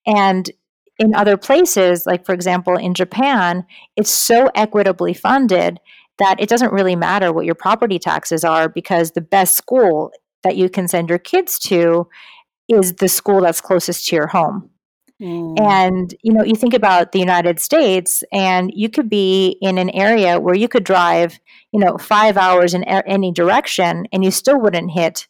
And 0.07 0.51
in 0.99 1.15
other 1.15 1.37
places, 1.37 2.07
like 2.07 2.27
for 2.27 2.33
example 2.33 2.77
in 2.77 2.95
Japan, 2.95 3.65
it's 3.97 4.11
so 4.11 4.51
equitably 4.55 5.15
funded 5.15 5.79
that 6.19 6.41
it 6.41 6.49
doesn't 6.49 6.73
really 6.73 6.97
matter 6.97 7.33
what 7.33 7.47
your 7.47 7.55
property 7.55 8.01
taxes 8.01 8.45
are 8.45 8.69
because 8.69 9.13
the 9.13 9.21
best 9.21 9.57
school 9.57 10.11
that 10.43 10.57
you 10.57 10.69
can 10.69 10.89
send 10.89 11.09
your 11.09 11.19
kids 11.19 11.59
to 11.59 12.09
is 12.69 12.95
the 12.95 13.09
school 13.09 13.41
that's 13.41 13.61
closest 13.61 14.09
to 14.09 14.17
your 14.17 14.27
home. 14.27 14.71
Mm. 15.21 15.61
And 15.61 16.15
you 16.23 16.33
know, 16.33 16.45
you 16.45 16.55
think 16.55 16.75
about 16.75 17.13
the 17.13 17.19
United 17.19 17.59
States, 17.59 18.23
and 18.33 18.71
you 18.73 18.89
could 18.89 19.09
be 19.11 19.59
in 19.61 19.79
an 19.79 19.91
area 19.91 20.39
where 20.39 20.55
you 20.55 20.69
could 20.69 20.85
drive, 20.85 21.41
you 21.73 21.81
know, 21.81 21.99
five 21.99 22.37
hours 22.37 22.75
in 22.75 22.85
a- 22.85 23.07
any 23.07 23.33
direction, 23.33 24.07
and 24.13 24.25
you 24.25 24.31
still 24.31 24.61
wouldn't 24.61 24.93
hit 24.93 25.27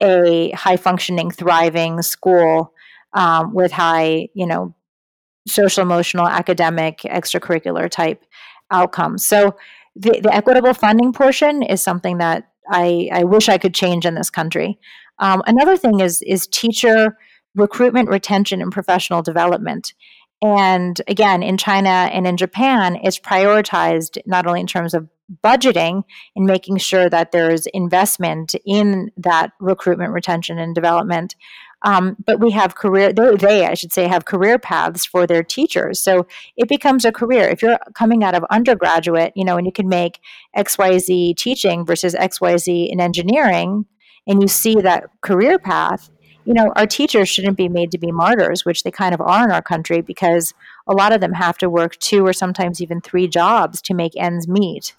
a 0.00 0.50
high 0.52 0.76
functioning, 0.76 1.30
thriving 1.30 2.00
school 2.02 2.72
um, 3.12 3.52
with 3.52 3.72
high, 3.72 4.28
you 4.34 4.46
know, 4.46 4.74
social, 5.46 5.82
emotional, 5.82 6.26
academic, 6.26 7.00
extracurricular 7.00 7.90
type 7.90 8.24
outcomes. 8.70 9.26
So 9.26 9.56
the, 9.96 10.20
the 10.22 10.32
equitable 10.32 10.74
funding 10.74 11.12
portion 11.12 11.62
is 11.62 11.82
something 11.82 12.18
that 12.18 12.48
I, 12.70 13.08
I 13.12 13.24
wish 13.24 13.48
I 13.48 13.58
could 13.58 13.74
change 13.74 14.06
in 14.06 14.14
this 14.14 14.30
country. 14.30 14.78
Um, 15.18 15.42
another 15.46 15.76
thing 15.76 16.00
is 16.00 16.22
is 16.22 16.46
teacher 16.46 17.16
recruitment, 17.58 18.08
retention, 18.08 18.62
and 18.62 18.72
professional 18.72 19.22
development. 19.22 19.92
And 20.40 21.00
again, 21.08 21.42
in 21.42 21.56
China 21.56 21.88
and 21.88 22.26
in 22.26 22.36
Japan, 22.36 22.98
it's 23.02 23.18
prioritized 23.18 24.18
not 24.24 24.46
only 24.46 24.60
in 24.60 24.66
terms 24.66 24.94
of 24.94 25.08
budgeting 25.44 26.04
and 26.36 26.46
making 26.46 26.78
sure 26.78 27.10
that 27.10 27.32
there's 27.32 27.66
investment 27.66 28.54
in 28.64 29.10
that 29.16 29.50
recruitment, 29.60 30.12
retention, 30.12 30.58
and 30.58 30.74
development, 30.74 31.34
um, 31.82 32.16
but 32.24 32.40
we 32.40 32.50
have 32.52 32.74
career, 32.74 33.12
they, 33.12 33.36
they, 33.36 33.66
I 33.66 33.74
should 33.74 33.92
say, 33.92 34.08
have 34.08 34.24
career 34.24 34.58
paths 34.58 35.04
for 35.06 35.26
their 35.26 35.44
teachers. 35.44 36.00
So 36.00 36.26
it 36.56 36.68
becomes 36.68 37.04
a 37.04 37.12
career. 37.12 37.48
If 37.48 37.62
you're 37.62 37.78
coming 37.94 38.24
out 38.24 38.34
of 38.34 38.44
undergraduate, 38.50 39.32
you 39.36 39.44
know, 39.44 39.56
and 39.56 39.66
you 39.66 39.72
can 39.72 39.88
make 39.88 40.20
XYZ 40.56 41.36
teaching 41.36 41.86
versus 41.86 42.14
XYZ 42.14 42.88
in 42.90 43.00
engineering, 43.00 43.86
and 44.26 44.42
you 44.42 44.48
see 44.48 44.74
that 44.76 45.04
career 45.20 45.58
path, 45.58 46.10
you 46.48 46.54
know, 46.54 46.72
our 46.76 46.86
teachers 46.86 47.28
shouldn't 47.28 47.58
be 47.58 47.68
made 47.68 47.90
to 47.90 47.98
be 47.98 48.10
martyrs, 48.10 48.64
which 48.64 48.82
they 48.82 48.90
kind 48.90 49.12
of 49.12 49.20
are 49.20 49.44
in 49.44 49.52
our 49.52 49.60
country 49.60 50.00
because 50.00 50.54
a 50.86 50.94
lot 50.94 51.12
of 51.12 51.20
them 51.20 51.34
have 51.34 51.58
to 51.58 51.68
work 51.68 51.98
two 51.98 52.26
or 52.26 52.32
sometimes 52.32 52.80
even 52.80 53.02
three 53.02 53.28
jobs 53.28 53.82
to 53.82 53.92
make 53.92 54.16
ends 54.16 54.48
meet. 54.48 54.96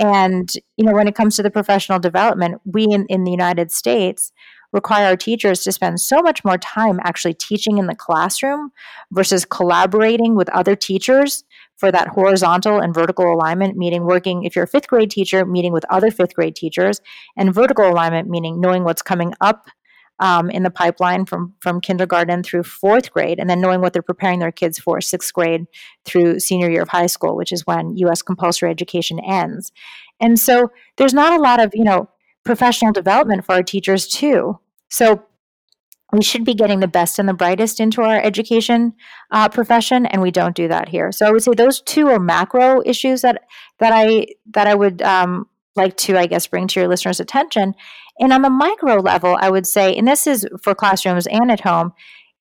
And, 0.00 0.52
you 0.76 0.84
know, 0.84 0.92
when 0.92 1.06
it 1.06 1.14
comes 1.14 1.36
to 1.36 1.44
the 1.44 1.50
professional 1.50 2.00
development, 2.00 2.60
we 2.64 2.86
in, 2.86 3.06
in 3.06 3.22
the 3.22 3.30
United 3.30 3.70
States, 3.70 4.32
require 4.72 5.06
our 5.06 5.16
teachers 5.16 5.62
to 5.62 5.70
spend 5.70 6.00
so 6.00 6.20
much 6.20 6.44
more 6.44 6.58
time 6.58 6.98
actually 7.04 7.34
teaching 7.34 7.78
in 7.78 7.86
the 7.86 7.94
classroom 7.94 8.72
versus 9.12 9.44
collaborating 9.44 10.34
with 10.34 10.48
other 10.48 10.74
teachers 10.74 11.44
for 11.76 11.92
that 11.92 12.08
horizontal 12.08 12.80
and 12.80 12.92
vertical 12.92 13.32
alignment, 13.32 13.76
meaning 13.76 14.02
working, 14.02 14.42
if 14.42 14.56
you're 14.56 14.64
a 14.64 14.66
fifth 14.66 14.88
grade 14.88 15.12
teacher, 15.12 15.46
meeting 15.46 15.72
with 15.72 15.84
other 15.88 16.10
fifth 16.10 16.34
grade 16.34 16.56
teachers, 16.56 17.00
and 17.36 17.54
vertical 17.54 17.88
alignment, 17.88 18.28
meaning 18.28 18.60
knowing 18.60 18.82
what's 18.82 19.02
coming 19.02 19.32
up 19.40 19.68
um, 20.20 20.50
in 20.50 20.62
the 20.62 20.70
pipeline 20.70 21.26
from 21.26 21.54
from 21.60 21.80
kindergarten 21.80 22.42
through 22.42 22.62
fourth 22.62 23.12
grade, 23.12 23.38
and 23.38 23.48
then 23.50 23.60
knowing 23.60 23.80
what 23.80 23.92
they're 23.92 24.02
preparing 24.02 24.38
their 24.38 24.52
kids 24.52 24.78
for 24.78 25.00
sixth 25.00 25.32
grade 25.32 25.66
through 26.04 26.40
senior 26.40 26.70
year 26.70 26.82
of 26.82 26.88
high 26.88 27.06
school, 27.06 27.36
which 27.36 27.52
is 27.52 27.66
when 27.66 27.96
U.S. 27.98 28.22
compulsory 28.22 28.70
education 28.70 29.18
ends. 29.20 29.72
And 30.20 30.38
so 30.38 30.70
there's 30.96 31.14
not 31.14 31.38
a 31.38 31.42
lot 31.42 31.60
of 31.60 31.72
you 31.74 31.84
know 31.84 32.08
professional 32.44 32.92
development 32.92 33.44
for 33.44 33.54
our 33.54 33.62
teachers 33.62 34.06
too. 34.06 34.58
So 34.90 35.24
we 36.12 36.22
should 36.22 36.44
be 36.44 36.54
getting 36.54 36.80
the 36.80 36.86
best 36.86 37.18
and 37.18 37.28
the 37.28 37.34
brightest 37.34 37.80
into 37.80 38.02
our 38.02 38.20
education 38.20 38.94
uh, 39.32 39.48
profession, 39.48 40.06
and 40.06 40.22
we 40.22 40.30
don't 40.30 40.54
do 40.54 40.68
that 40.68 40.88
here. 40.88 41.10
So 41.10 41.26
I 41.26 41.32
would 41.32 41.42
say 41.42 41.52
those 41.54 41.80
two 41.80 42.08
are 42.08 42.20
macro 42.20 42.82
issues 42.86 43.22
that 43.22 43.42
that 43.78 43.92
I 43.92 44.28
that 44.52 44.68
I 44.68 44.74
would 44.74 45.02
um, 45.02 45.48
like 45.76 45.96
to, 45.98 46.16
I 46.16 46.26
guess, 46.26 46.46
bring 46.46 46.68
to 46.68 46.80
your 46.80 46.88
listeners' 46.88 47.20
attention. 47.20 47.74
And 48.18 48.32
on 48.32 48.42
the 48.42 48.50
micro 48.50 48.96
level, 48.96 49.36
I 49.40 49.50
would 49.50 49.66
say, 49.66 49.94
and 49.96 50.06
this 50.06 50.26
is 50.26 50.46
for 50.62 50.74
classrooms 50.74 51.26
and 51.26 51.50
at 51.50 51.60
home, 51.60 51.92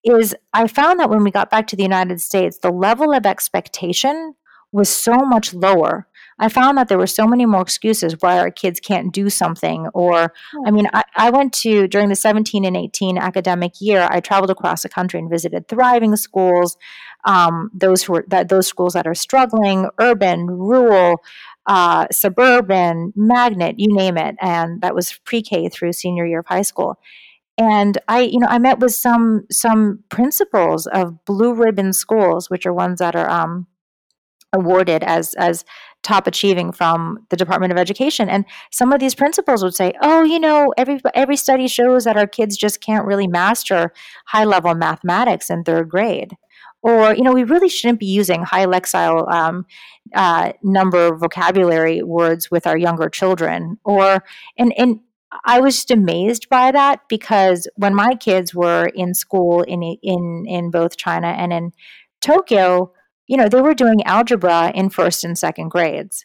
is 0.04 0.36
I 0.54 0.68
found 0.68 1.00
that 1.00 1.10
when 1.10 1.24
we 1.24 1.32
got 1.32 1.50
back 1.50 1.68
to 1.68 1.76
the 1.76 1.84
United 1.84 2.22
States, 2.22 2.60
the 2.60 2.72
level 2.72 3.14
of 3.14 3.26
expectation 3.26 4.36
was 4.72 4.90
so 4.90 5.14
much 5.14 5.54
lower 5.54 6.08
I 6.40 6.50
found 6.50 6.78
that 6.78 6.88
there 6.88 6.98
were 6.98 7.08
so 7.08 7.28
many 7.28 7.46
more 7.46 7.62
excuses 7.62 8.16
why 8.20 8.40
our 8.40 8.50
kids 8.50 8.80
can't 8.80 9.14
do 9.14 9.30
something. 9.30 9.88
Or, 9.94 10.34
I 10.66 10.72
mean, 10.72 10.88
I, 10.94 11.04
I 11.16 11.30
went 11.30 11.54
to, 11.62 11.88
during 11.88 12.10
the 12.10 12.16
17 12.16 12.66
and 12.66 12.76
18 12.76 13.18
academic 13.18 13.74
year, 13.80 14.08
I 14.10 14.20
traveled 14.20 14.50
across 14.50 14.84
the 14.84 14.90
country 14.90 15.20
and 15.20 15.30
visited 15.30 15.68
thriving 15.68 16.16
schools, 16.16 16.78
um, 17.26 17.70
those 17.74 18.04
who 18.04 18.16
are, 18.16 18.26
that, 18.30 18.50
those 18.50 18.68
schools 18.68 18.94
that 18.94 19.08
are 19.08 19.16
struggling, 19.16 19.90
urban, 20.00 20.48
rural, 20.48 21.24
uh, 21.66 22.08
suburban, 22.12 23.14
magnet, 23.16 23.76
you 23.78 23.94
name 23.94 24.18
it. 24.18 24.36
And 24.40 24.82
that 24.82 24.96
was 24.96 25.20
pre-K 25.26 25.70
through 25.70 25.94
senior 25.94 26.26
year 26.26 26.40
of 26.40 26.46
high 26.48 26.62
school 26.62 27.00
and 27.60 28.00
i 28.08 28.22
you 28.22 28.40
know 28.40 28.48
i 28.48 28.58
met 28.58 28.80
with 28.80 28.92
some 28.96 29.46
some 29.52 30.04
principals 30.10 30.88
of 30.88 31.24
blue 31.26 31.54
ribbon 31.54 31.94
schools 31.94 32.50
which 32.50 32.66
are 32.66 32.74
ones 32.74 32.98
that 32.98 33.16
are 33.16 33.30
um, 33.30 33.68
awarded 34.54 35.04
as 35.04 35.34
as 35.36 35.66
top 36.04 36.28
achieving 36.28 36.72
from 36.72 37.26
the 37.30 37.38
Department 37.38 37.72
of 37.72 37.78
Education. 37.80 38.30
And 38.30 38.46
some 38.72 38.92
of 38.92 39.00
these 39.00 39.16
principals 39.16 39.64
would 39.64 39.74
say, 39.76 39.94
"Oh, 40.02 40.24
you 40.24 40.40
know, 40.40 40.74
every 40.78 41.02
every 41.16 41.38
study 41.38 41.68
shows 41.68 42.04
that 42.04 42.18
our 42.18 42.28
kids 42.28 42.58
just 42.58 42.82
can't 42.82 43.06
really 43.06 43.28
master 43.28 43.94
high 44.28 44.44
level 44.44 44.76
mathematics 44.76 45.50
in 45.50 45.64
third 45.64 45.90
grade." 45.90 46.36
Or, 46.84 47.16
you 47.16 47.24
know, 47.24 47.32
we 47.32 47.44
really 47.44 47.70
shouldn't 47.70 48.00
be 48.00 48.06
using 48.06 48.44
high 48.44 48.66
lexile 48.66 49.32
um, 49.32 49.66
uh, 50.14 50.52
number 50.62 51.16
vocabulary 51.16 52.04
words 52.04 52.52
with 52.52 52.68
our 52.68 52.78
younger 52.78 53.10
children. 53.10 53.80
Or, 53.86 54.24
and, 54.58 54.74
and 54.78 55.00
I 55.46 55.62
was 55.62 55.76
just 55.78 55.92
amazed 55.92 56.50
by 56.50 56.72
that 56.72 57.02
because 57.10 57.68
when 57.76 57.96
my 57.96 58.16
kids 58.16 58.54
were 58.54 58.92
in 58.94 59.14
school 59.14 59.62
in 59.62 59.82
in 59.82 60.46
in 60.48 60.70
both 60.70 60.98
China 60.98 61.28
and 61.28 61.52
in 61.52 61.72
Tokyo, 62.22 62.92
you 63.28 63.38
know, 63.38 63.48
they 63.48 63.62
were 63.62 63.74
doing 63.74 64.04
algebra 64.04 64.72
in 64.76 64.90
first 64.90 65.24
and 65.24 65.38
second 65.38 65.70
grades. 65.70 66.24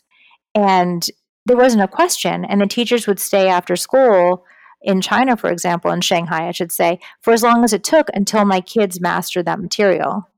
And 0.55 1.07
there 1.47 1.57
wasn't 1.57 1.85
a 1.85 1.89
question. 1.89 2.45
And 2.45 2.61
the 2.61 2.67
teachers 2.67 3.07
would 3.07 3.21
stay 3.21 3.49
after 3.49 3.77
school 3.77 4.45
in 4.83 5.01
China, 5.01 5.37
for 5.37 5.51
example, 5.51 5.91
in 5.91 6.01
Shanghai, 6.01 6.49
I 6.49 6.53
should 6.53 6.73
say, 6.73 7.01
for 7.21 7.33
as 7.33 7.43
long 7.43 7.65
as 7.65 7.73
it 7.73 7.83
took 7.83 8.09
until 8.15 8.45
my 8.45 8.61
kids 8.61 9.01
mastered 9.01 9.47
that 9.47 9.61
material. 9.61 10.29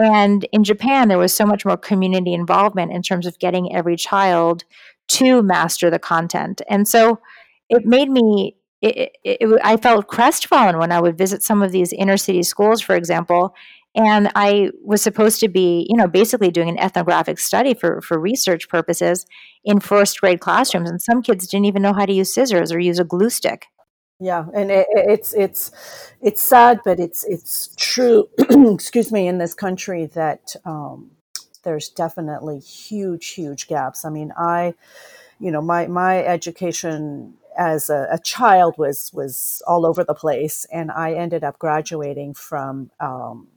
And 0.00 0.46
in 0.50 0.64
Japan, 0.64 1.08
there 1.08 1.18
was 1.18 1.34
so 1.34 1.44
much 1.44 1.66
more 1.66 1.76
community 1.76 2.32
involvement 2.32 2.90
in 2.90 3.02
terms 3.02 3.26
of 3.26 3.38
getting 3.38 3.74
every 3.74 3.96
child 3.96 4.64
to 5.08 5.42
master 5.42 5.90
the 5.90 5.98
content. 5.98 6.62
And 6.68 6.88
so 6.88 7.20
it 7.68 7.84
made 7.84 8.10
me, 8.10 8.56
it, 8.80 9.12
it, 9.24 9.38
it, 9.42 9.60
I 9.62 9.76
felt 9.76 10.08
crestfallen 10.08 10.78
when 10.78 10.90
I 10.90 11.00
would 11.00 11.18
visit 11.18 11.42
some 11.42 11.62
of 11.62 11.70
these 11.70 11.92
inner 11.92 12.16
city 12.16 12.42
schools, 12.42 12.80
for 12.80 12.94
example, 12.94 13.54
and 13.94 14.30
I 14.34 14.70
was 14.82 15.02
supposed 15.02 15.40
to 15.40 15.48
be, 15.48 15.86
you 15.90 15.96
know, 15.96 16.06
basically 16.06 16.50
doing 16.50 16.68
an 16.68 16.78
ethnographic 16.78 17.38
study 17.38 17.74
for, 17.74 18.00
for 18.00 18.18
research 18.18 18.68
purposes 18.68 19.26
in 19.64 19.80
first 19.80 20.20
grade 20.20 20.40
classrooms. 20.40 20.88
And 20.88 21.02
some 21.02 21.22
kids 21.22 21.46
didn't 21.48 21.66
even 21.66 21.82
know 21.82 21.92
how 21.92 22.06
to 22.06 22.12
use 22.12 22.32
scissors 22.32 22.72
or 22.72 22.78
use 22.78 22.98
a 22.98 23.04
glue 23.04 23.30
stick. 23.30 23.66
Yeah, 24.20 24.44
and 24.52 24.70
it, 24.70 24.86
it's 24.90 25.32
it's 25.32 25.70
it's 26.20 26.42
sad, 26.42 26.80
but 26.84 27.00
it's 27.00 27.24
it's 27.24 27.74
true. 27.76 28.28
excuse 28.38 29.10
me, 29.10 29.26
in 29.26 29.38
this 29.38 29.54
country 29.54 30.06
that 30.06 30.54
um, 30.66 31.12
there's 31.62 31.88
definitely 31.88 32.58
huge, 32.58 33.28
huge 33.28 33.66
gaps. 33.66 34.04
I 34.04 34.10
mean, 34.10 34.32
I, 34.36 34.74
you 35.38 35.50
know, 35.50 35.62
my 35.62 35.86
my 35.86 36.22
education 36.22 37.34
as 37.56 37.88
a, 37.88 38.08
a, 38.12 38.18
child 38.18 38.76
was 38.76 39.10
was 39.14 39.62
all 39.66 39.86
over 39.86 40.04
the 40.04 40.14
place, 40.14 40.66
and 40.70 40.90
I 40.90 41.14
ended 41.14 41.42
up 41.42 41.58
graduating 41.58 42.34
from 42.34 42.90
um, 43.00 43.48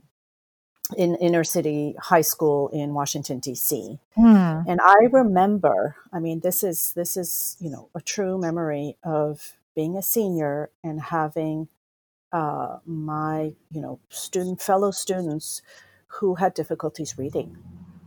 in 0.95 1.15
inner 1.15 1.43
city 1.43 1.95
high 1.99 2.21
school 2.21 2.69
in 2.69 2.93
Washington 2.93 3.39
D.C. 3.39 3.99
Hmm. 4.15 4.61
And 4.65 4.79
I 4.81 5.07
remember, 5.11 5.97
I 6.13 6.19
mean, 6.19 6.39
this 6.39 6.63
is 6.63 6.93
this 6.93 7.17
is 7.17 7.57
you 7.59 7.69
know 7.69 7.89
a 7.93 7.99
true 7.99 8.37
memory 8.37 8.95
of 9.03 9.57
being 9.75 9.97
a 9.97 10.01
senior 10.01 10.69
and 10.83 11.01
having 11.01 11.67
uh, 12.31 12.79
my 12.85 13.53
you 13.71 13.81
know 13.81 13.99
student 14.09 14.61
fellow 14.61 14.91
students 14.91 15.61
who 16.07 16.35
had 16.35 16.53
difficulties 16.53 17.17
reading. 17.17 17.57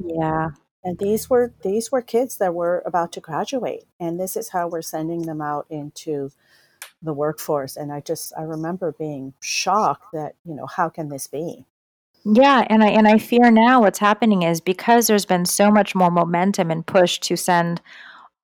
Yeah. 0.05 0.51
And 0.85 0.99
these 0.99 1.29
were 1.29 1.53
these 1.63 1.91
were 1.91 2.03
kids 2.03 2.39
that 2.39 2.55
were 2.55 2.83
about 2.87 3.11
to 3.13 3.21
graduate, 3.21 3.85
and 3.99 4.21
this 4.21 4.37
is 4.37 4.51
how 4.51 4.69
we're 4.69 4.83
sending 4.83 5.23
them 5.23 5.41
out 5.41 5.67
into 5.69 6.31
the 7.03 7.13
workforce. 7.13 7.77
And 7.77 7.93
I 7.93 8.01
just 8.01 8.33
I 8.39 8.43
remember 8.43 8.93
being 8.93 9.35
shocked 9.41 10.07
that 10.13 10.37
you 10.45 10.55
know 10.55 10.67
how 10.67 10.89
can 10.89 11.09
this 11.09 11.27
be? 11.27 11.65
Yeah, 12.25 12.67
and 12.71 12.85
I 12.85 12.89
and 12.89 13.09
I 13.09 13.19
fear 13.19 13.51
now 13.51 13.81
what's 13.81 13.99
happening 13.99 14.43
is 14.43 14.61
because 14.61 15.07
there's 15.07 15.27
been 15.27 15.45
so 15.45 15.71
much 15.71 15.95
more 15.95 16.11
momentum 16.11 16.71
and 16.71 16.87
push 16.87 17.19
to 17.21 17.37
send 17.37 17.81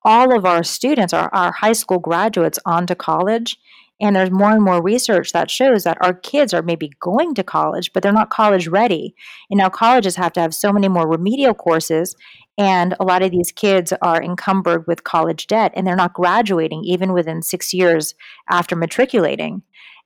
all 0.05 0.35
of 0.35 0.45
our 0.45 0.63
students, 0.63 1.13
our, 1.13 1.33
our 1.33 1.51
high 1.51 1.73
school 1.73 1.99
graduates, 1.99 2.59
onto 2.65 2.95
college. 2.95 3.57
And 4.01 4.15
there's 4.15 4.31
more 4.31 4.51
and 4.51 4.63
more 4.63 4.81
research 4.81 5.31
that 5.31 5.49
shows 5.49 5.83
that 5.83 5.97
our 6.01 6.13
kids 6.13 6.53
are 6.53 6.61
maybe 6.61 6.91
going 6.99 7.33
to 7.35 7.43
college, 7.43 7.91
but 7.93 8.03
they're 8.03 8.11
not 8.11 8.29
college 8.29 8.67
ready. 8.67 9.15
And 9.49 9.57
now 9.59 9.69
colleges 9.69 10.15
have 10.15 10.33
to 10.33 10.41
have 10.41 10.53
so 10.53 10.73
many 10.73 10.87
more 10.87 11.07
remedial 11.07 11.53
courses. 11.53 12.15
And 12.57 12.95
a 12.99 13.03
lot 13.03 13.23
of 13.23 13.31
these 13.31 13.51
kids 13.51 13.93
are 14.01 14.21
encumbered 14.21 14.85
with 14.87 15.03
college 15.03 15.47
debt 15.47 15.71
and 15.75 15.87
they're 15.87 15.95
not 15.95 16.13
graduating 16.13 16.83
even 16.83 17.13
within 17.13 17.41
six 17.41 17.73
years 17.73 18.13
after 18.49 18.75
matriculating. 18.75 19.61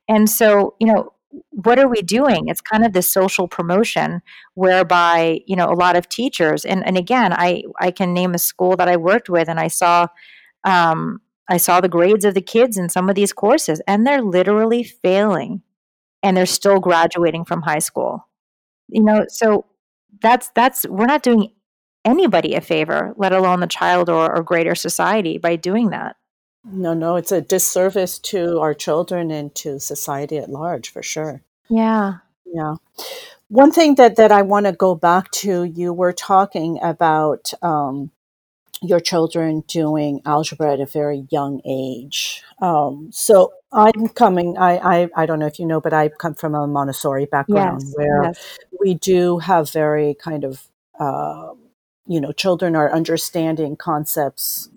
And 0.08 0.30
so, 0.30 0.74
you 0.80 0.86
know, 0.86 1.12
what 1.50 1.78
are 1.78 1.88
we 1.88 2.02
doing? 2.02 2.48
It's 2.48 2.60
kind 2.60 2.84
of 2.84 2.92
this 2.92 3.10
social 3.10 3.48
promotion 3.48 4.22
whereby, 4.54 5.40
you 5.46 5.56
know, 5.56 5.66
a 5.66 5.74
lot 5.74 5.96
of 5.96 6.08
teachers, 6.08 6.64
and, 6.64 6.86
and 6.86 6.96
again, 6.96 7.32
I, 7.32 7.64
I 7.78 7.90
can 7.90 8.14
name 8.14 8.34
a 8.34 8.38
school 8.38 8.76
that 8.76 8.88
I 8.88 8.96
worked 8.96 9.28
with 9.28 9.48
and 9.48 9.60
I 9.60 9.68
saw, 9.68 10.06
um, 10.64 11.20
I 11.48 11.56
saw 11.56 11.80
the 11.80 11.88
grades 11.88 12.24
of 12.24 12.34
the 12.34 12.40
kids 12.40 12.78
in 12.78 12.88
some 12.88 13.08
of 13.08 13.14
these 13.14 13.32
courses 13.32 13.80
and 13.86 14.06
they're 14.06 14.22
literally 14.22 14.84
failing 14.84 15.62
and 16.22 16.36
they're 16.36 16.46
still 16.46 16.80
graduating 16.80 17.44
from 17.44 17.62
high 17.62 17.78
school. 17.78 18.26
You 18.88 19.02
know, 19.02 19.26
so 19.28 19.66
that's, 20.22 20.50
that's, 20.54 20.86
we're 20.88 21.06
not 21.06 21.22
doing 21.22 21.52
anybody 22.04 22.54
a 22.54 22.60
favor, 22.60 23.14
let 23.16 23.32
alone 23.32 23.60
the 23.60 23.66
child 23.66 24.08
or, 24.08 24.34
or 24.34 24.42
greater 24.42 24.74
society 24.74 25.38
by 25.38 25.56
doing 25.56 25.90
that. 25.90 26.16
No, 26.70 26.94
no, 26.94 27.16
it's 27.16 27.32
a 27.32 27.40
disservice 27.40 28.18
to 28.20 28.60
our 28.60 28.74
children 28.74 29.30
and 29.30 29.54
to 29.56 29.80
society 29.80 30.38
at 30.38 30.50
large, 30.50 30.90
for 30.90 31.02
sure. 31.02 31.42
Yeah. 31.68 32.18
Yeah. 32.46 32.76
One 33.48 33.72
thing 33.72 33.94
that, 33.94 34.16
that 34.16 34.30
I 34.32 34.42
want 34.42 34.66
to 34.66 34.72
go 34.72 34.94
back 34.94 35.30
to, 35.32 35.64
you 35.64 35.92
were 35.92 36.12
talking 36.12 36.78
about 36.82 37.52
um, 37.62 38.10
your 38.82 39.00
children 39.00 39.64
doing 39.66 40.20
algebra 40.26 40.74
at 40.74 40.80
a 40.80 40.86
very 40.86 41.26
young 41.30 41.60
age. 41.66 42.42
Um, 42.60 43.08
so 43.12 43.52
I'm 43.72 44.08
coming, 44.08 44.56
I, 44.58 44.78
I, 45.02 45.08
I 45.16 45.26
don't 45.26 45.38
know 45.38 45.46
if 45.46 45.58
you 45.58 45.66
know, 45.66 45.80
but 45.80 45.92
I 45.92 46.08
come 46.08 46.34
from 46.34 46.54
a 46.54 46.66
Montessori 46.66 47.26
background 47.26 47.80
Yes. 47.82 47.92
where 47.96 48.22
Yes. 48.24 48.58
we 48.80 48.94
do 48.94 49.38
have 49.38 49.70
very 49.70 50.14
kind 50.14 50.44
of, 50.44 50.68
uh, 51.00 51.52
you 52.06 52.20
know, 52.20 52.32
children 52.32 52.76
are 52.76 52.92
understanding 52.92 53.76
concepts 53.76 54.68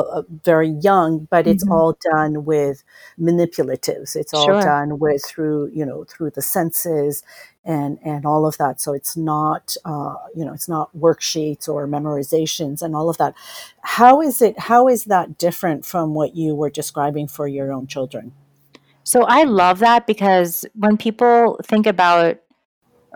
uh, 0.00 0.22
very 0.44 0.68
young, 0.68 1.26
but 1.30 1.46
it's 1.46 1.64
Mhm. 1.64 1.70
all 1.72 1.98
done 2.12 2.44
with 2.44 2.82
manipulatives. 3.18 4.16
It's 4.16 4.34
all 4.34 4.46
Sure. 4.46 4.60
done 4.62 4.98
with 4.98 5.24
through, 5.24 5.70
you 5.72 5.86
know, 5.86 6.04
through 6.04 6.30
the 6.30 6.42
senses 6.42 7.22
and 7.64 7.98
and 8.04 8.26
all 8.26 8.44
of 8.46 8.58
that. 8.58 8.80
So 8.80 8.92
it's 8.92 9.16
not, 9.16 9.76
uh, 9.84 10.16
you 10.34 10.44
know, 10.44 10.52
it's 10.52 10.68
not 10.68 10.90
worksheets 10.96 11.68
or 11.68 11.86
memorizations 11.86 12.82
and 12.82 12.94
all 12.94 13.08
of 13.08 13.16
that. 13.18 13.34
How 13.80 14.20
is 14.20 14.42
it? 14.42 14.58
How 14.58 14.88
is 14.88 15.04
that 15.04 15.38
different 15.38 15.84
from 15.86 16.14
what 16.14 16.34
you 16.36 16.54
were 16.54 16.70
describing 16.70 17.28
for 17.28 17.46
your 17.48 17.72
own 17.72 17.86
children? 17.86 18.32
So 19.04 19.24
I 19.24 19.44
love 19.44 19.78
that 19.80 20.06
because 20.06 20.64
when 20.74 20.96
people 20.96 21.60
think 21.64 21.86
about 21.86 22.38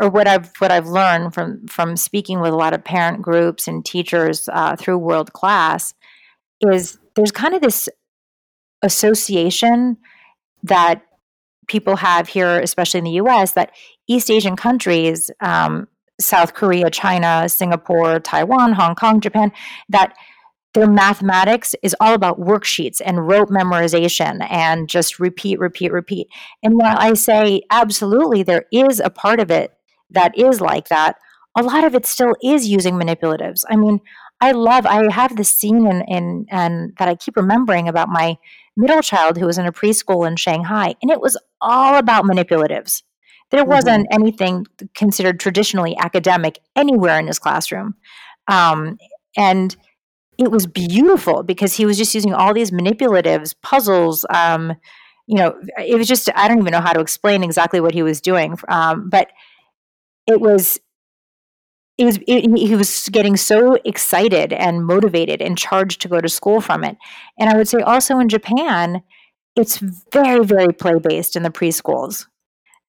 or 0.01 0.09
what 0.09 0.29
I've 0.29 0.53
what 0.59 0.71
I've 0.71 0.87
learned 0.87 1.35
from 1.35 1.67
from 1.67 1.97
speaking 1.97 2.41
with 2.41 2.53
a 2.53 2.57
lot 2.57 2.75
of 2.75 2.85
parent 2.85 3.23
groups 3.23 3.67
and 3.67 3.85
teachers 3.85 4.49
uh, 4.53 4.77
through 4.77 4.99
World 4.99 5.33
Class 5.33 5.95
is 6.61 6.99
there's 7.15 7.31
kind 7.31 7.55
of 7.55 7.61
this 7.61 7.89
association 8.83 9.97
that 10.63 11.03
people 11.67 11.97
have 11.97 12.29
here, 12.29 12.59
especially 12.61 12.99
in 12.99 13.05
the 13.05 13.13
U.S., 13.13 13.53
that 13.53 13.73
East 14.07 14.31
Asian 14.31 14.57
countries, 14.57 15.31
um, 15.41 15.87
South 16.21 16.55
Korea, 16.55 16.91
China, 16.91 17.49
Singapore, 17.49 18.19
Taiwan, 18.21 18.73
Hong 18.73 18.95
Kong, 18.95 19.21
Japan, 19.21 19.53
that 19.89 20.15
their 20.75 20.87
mathematics 20.87 21.75
is 21.83 21.97
all 22.01 22.15
about 22.15 22.41
worksheets 22.41 23.01
and 23.05 23.27
rote 23.27 23.49
memorization 23.49 24.47
and 24.51 24.89
just 24.89 25.19
repeat, 25.19 25.59
repeat, 25.59 25.93
repeat. 25.93 26.29
And 26.63 26.75
while 26.77 26.97
I 26.99 27.15
say 27.15 27.63
absolutely 27.71 28.43
there 28.43 28.67
is 28.73 29.01
a 29.01 29.11
part 29.11 29.41
of 29.41 29.51
it 29.51 29.73
that 30.11 30.37
is 30.37 30.61
like 30.61 30.89
that, 30.89 31.17
a 31.57 31.63
lot 31.63 31.85
of 31.85 31.95
it 31.95 32.07
still 32.07 32.35
is 32.43 32.69
using 32.69 32.95
manipulatives. 32.95 33.65
I 33.69 33.77
mean, 33.77 34.01
I 34.41 34.53
love 34.53 34.87
I 34.87 35.11
have 35.13 35.37
this 35.37 35.51
scene 35.51 35.87
in, 35.87 36.03
in 36.03 36.47
and 36.51 36.95
that 36.99 37.09
I 37.09 37.15
keep 37.15 37.37
remembering 37.37 37.89
about 37.89 38.09
my 38.09 38.37
middle 38.77 39.03
child 39.03 39.37
who 39.37 39.47
was 39.47 39.59
in 39.59 39.67
a 39.67 39.73
preschool 39.73 40.27
in 40.27 40.37
Shanghai, 40.37 40.95
and 41.03 41.11
it 41.11 41.21
was 41.21 41.37
all 41.61 41.97
about 41.97 42.25
manipulatives. 42.25 43.03
There 43.51 43.63
Mm-hmm. 43.63 43.71
wasn't 43.71 44.07
anything 44.11 44.67
considered 44.95 45.41
traditionally 45.41 45.97
academic 45.99 46.59
anywhere 46.77 47.19
in 47.19 47.27
his 47.27 47.39
classroom. 47.39 47.95
Um, 48.47 48.99
and 49.37 49.75
it 50.39 50.51
was 50.51 50.67
beautiful 50.67 51.43
because 51.43 51.75
he 51.75 51.85
was 51.87 51.99
just 51.99 52.15
using 52.15 52.33
all 52.35 52.55
these 52.55 52.71
manipulatives, 52.71 53.55
puzzles. 53.63 54.25
Um, 54.31 54.75
you 55.27 55.37
know, 55.37 55.61
it 55.79 55.97
was 55.99 56.07
just 56.07 56.31
I 56.37 56.47
don't 56.47 56.61
even 56.61 56.73
know 56.73 56.81
how 56.81 56.93
to 56.93 57.01
explain 57.01 57.43
exactly 57.43 57.81
what 57.81 57.95
he 57.95 58.03
was 58.03 58.21
doing, 58.21 58.57
um, 58.69 59.11
but 59.11 59.29
it 60.27 60.41
was. 60.41 60.79
It 61.99 62.05
was, 62.05 62.19
it, 62.29 62.57
he 62.57 62.77
was 62.77 63.09
getting 63.09 63.37
so 63.37 63.77
excited 63.85 64.53
and 64.53 64.87
motivated 64.87 65.43
and 65.43 65.59
charged 65.59 66.01
to 66.03 66.09
go 66.09 66.21
to 66.21 66.29
school 66.29 66.61
from 66.61 66.85
it. 66.85 66.97
And 67.39 67.51
I 67.51 67.57
would 67.57 67.69
say 67.69 67.81
also 67.81 68.19
in 68.21 68.29
Japan, 68.29 69.03
it's 69.57 69.79
very, 70.13 70.45
very 70.45 70.73
play 70.73 70.95
based 71.03 71.35
in 71.35 71.43
the 71.43 71.51
preschools. 71.51 72.27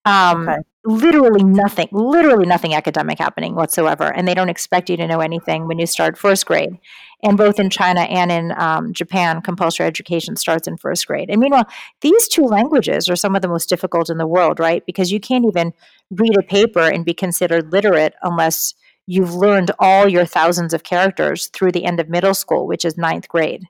Um, 0.06 0.48
Okay. 0.48 0.60
Literally 0.86 1.44
nothing, 1.44 1.90
literally 1.92 2.46
nothing 2.46 2.74
academic 2.74 3.20
happening 3.20 3.54
whatsoever. 3.54 4.06
And 4.06 4.26
they 4.26 4.34
don't 4.34 4.48
expect 4.50 4.90
you 4.90 4.96
to 4.96 5.08
know 5.08 5.20
anything 5.20 5.68
when 5.68 5.78
you 5.78 5.86
start 5.86 6.18
first 6.18 6.46
grade. 6.46 6.80
And 7.22 7.38
both 7.38 7.60
in 7.60 7.70
China 7.70 8.02
and 8.02 8.32
in 8.32 8.54
um, 8.58 8.94
Japan, 8.94 9.42
compulsory 9.42 9.86
education 9.86 10.38
starts 10.38 10.70
in 10.70 10.78
first 10.78 11.06
grade. 11.06 11.30
And 11.30 11.42
meanwhile, 11.42 11.68
these 12.00 12.30
two 12.30 12.44
languages 12.44 13.10
are 13.10 13.18
some 13.18 13.36
of 13.36 13.42
the 13.42 13.50
most 13.50 13.68
difficult 13.68 14.10
in 14.10 14.18
the 14.18 14.26
world, 14.26 14.58
right? 14.58 14.84
Because 14.86 15.12
you 15.12 15.20
can't 15.20 15.46
even 15.46 15.74
read 16.12 16.38
a 16.38 16.44
paper 16.44 16.80
and 16.90 17.04
be 17.04 17.14
considered 17.14 17.74
literate 17.74 18.14
unless 18.24 18.74
you've 19.10 19.34
learned 19.34 19.72
all 19.80 20.08
your 20.08 20.26
thousands 20.26 20.74
of 20.74 20.84
characters 20.84 21.48
through 21.48 21.72
the 21.72 21.86
end 21.86 22.00
of 22.00 22.10
middle 22.10 22.34
school, 22.34 22.68
which 22.68 22.86
is 22.86 22.98
ninth 22.98 23.28
grade. 23.28 23.66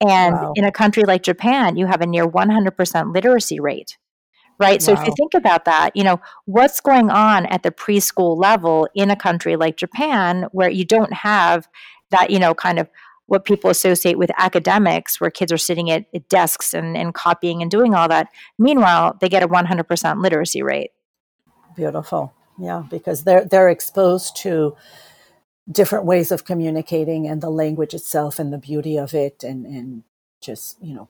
And 0.00 0.34
Wow. 0.34 0.52
in 0.54 0.64
a 0.64 0.72
country 0.72 1.02
like 1.04 1.22
Japan, 1.22 1.76
you 1.76 1.86
have 1.86 2.00
a 2.00 2.06
near 2.06 2.26
100% 2.26 3.12
literacy 3.14 3.58
rate 3.60 3.96
right? 4.58 4.82
So 4.82 4.92
if 4.92 4.98
you 5.06 5.12
think 5.16 5.34
about 5.34 5.64
that, 5.66 5.90
you 5.94 6.02
know, 6.02 6.20
what's 6.44 6.80
going 6.80 7.10
on 7.10 7.46
at 7.46 7.62
the 7.62 7.70
preschool 7.70 8.36
level 8.36 8.88
in 8.94 9.10
a 9.10 9.16
country 9.16 9.56
like 9.56 9.76
Japan 9.76 10.46
where 10.52 10.70
you 10.70 10.84
don't 10.84 11.12
have 11.12 11.68
that, 12.10 12.30
you 12.30 12.38
know, 12.38 12.54
kind 12.54 12.78
of 12.78 12.90
what 13.26 13.44
people 13.44 13.70
associate 13.70 14.18
with 14.18 14.30
academics 14.38 15.20
where 15.20 15.30
kids 15.30 15.52
are 15.52 15.58
sitting 15.58 15.90
at, 15.90 16.06
at 16.14 16.28
desks 16.28 16.74
and, 16.74 16.96
and 16.96 17.14
copying 17.14 17.62
and 17.62 17.70
doing 17.70 17.94
all 17.94 18.08
that. 18.08 18.28
Meanwhile, 18.58 19.16
they 19.20 19.28
get 19.28 19.42
a 19.42 19.48
100% 19.48 20.22
literacy 20.22 20.62
rate. 20.62 20.90
Beautiful. 21.76 22.32
Yeah, 22.58 22.84
because 22.90 23.24
they're 23.24 23.44
they're 23.44 23.68
exposed 23.68 24.36
to 24.38 24.76
different 25.70 26.04
ways 26.06 26.32
of 26.32 26.44
communicating 26.44 27.26
and 27.28 27.42
the 27.42 27.50
language 27.50 27.94
itself 27.94 28.38
and 28.38 28.52
the 28.52 28.58
beauty 28.58 28.96
of 28.98 29.14
it 29.14 29.44
and 29.44 29.66
and 29.66 30.02
just, 30.40 30.82
you 30.82 30.94
know, 30.94 31.08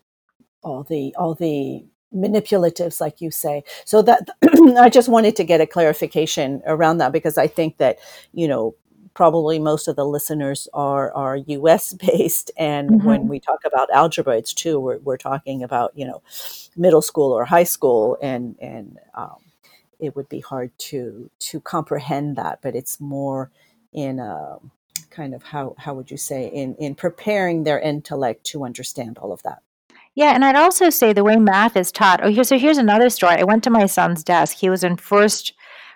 all 0.62 0.84
the 0.84 1.14
all 1.18 1.34
the 1.34 1.84
manipulatives 2.14 3.00
like 3.00 3.20
you 3.20 3.30
say. 3.30 3.64
So 3.84 4.02
that 4.02 4.28
I 4.78 4.90
just 4.90 5.08
wanted 5.08 5.36
to 5.36 5.44
get 5.44 5.60
a 5.60 5.66
clarification 5.66 6.62
around 6.66 6.98
that 6.98 7.12
because 7.12 7.38
I 7.38 7.46
think 7.48 7.78
that, 7.78 7.98
you 8.32 8.48
know, 8.48 8.74
probably 9.14 9.58
most 9.58 9.88
of 9.88 9.96
the 9.96 10.06
listeners 10.06 10.68
are 10.74 11.12
are 11.14 11.36
US 11.36 11.92
based 12.08 12.50
and 12.58 13.02
when 13.02 13.26
Mhm. 13.26 13.28
we 13.28 13.40
talk 13.40 13.60
about 13.66 13.90
algebra 13.92 14.36
it's 14.38 14.54
too 14.54 14.80
we're 14.80 14.98
we're 14.98 15.18
talking 15.18 15.62
about, 15.64 15.92
you 15.96 16.06
know, 16.06 16.22
middle 16.76 17.02
school 17.02 17.32
or 17.32 17.44
high 17.44 17.64
school 17.64 18.18
and 18.22 18.56
and 18.60 18.98
um 19.14 19.38
it 19.98 20.14
would 20.16 20.28
be 20.28 20.40
hard 20.40 20.70
to 20.78 21.30
to 21.38 21.60
comprehend 21.60 22.36
that 22.36 22.60
but 22.62 22.74
it's 22.74 23.00
more 23.00 23.50
in 23.92 24.18
a 24.18 24.56
kind 25.10 25.34
of 25.34 25.42
how 25.42 25.74
how 25.78 25.94
would 25.94 26.10
you 26.10 26.16
say 26.16 26.46
in 26.46 26.74
in 26.76 26.94
preparing 26.94 27.64
their 27.64 27.80
intellect 27.80 28.44
to 28.44 28.64
understand 28.64 29.18
all 29.18 29.32
of 29.32 29.42
that 29.42 29.62
Yeah, 30.14 30.34
and 30.34 30.44
I'd 30.44 30.56
also 30.56 30.90
say 30.90 31.12
the 31.12 31.22
way 31.22 31.36
math 31.36 31.76
is 31.76 31.92
taught. 31.92 32.20
Oh, 32.24 32.28
here, 32.28 32.44
so 32.44 32.58
here's 32.58 32.78
another 32.78 33.08
story. 33.08 33.36
I 33.38 33.44
went 33.44 33.62
to 33.64 33.70
my 33.70 33.86
son's 33.86 34.24
desk. 34.24 34.56
He 34.56 34.68
was 34.68 34.82
in 34.82 34.96
first, 34.96 35.52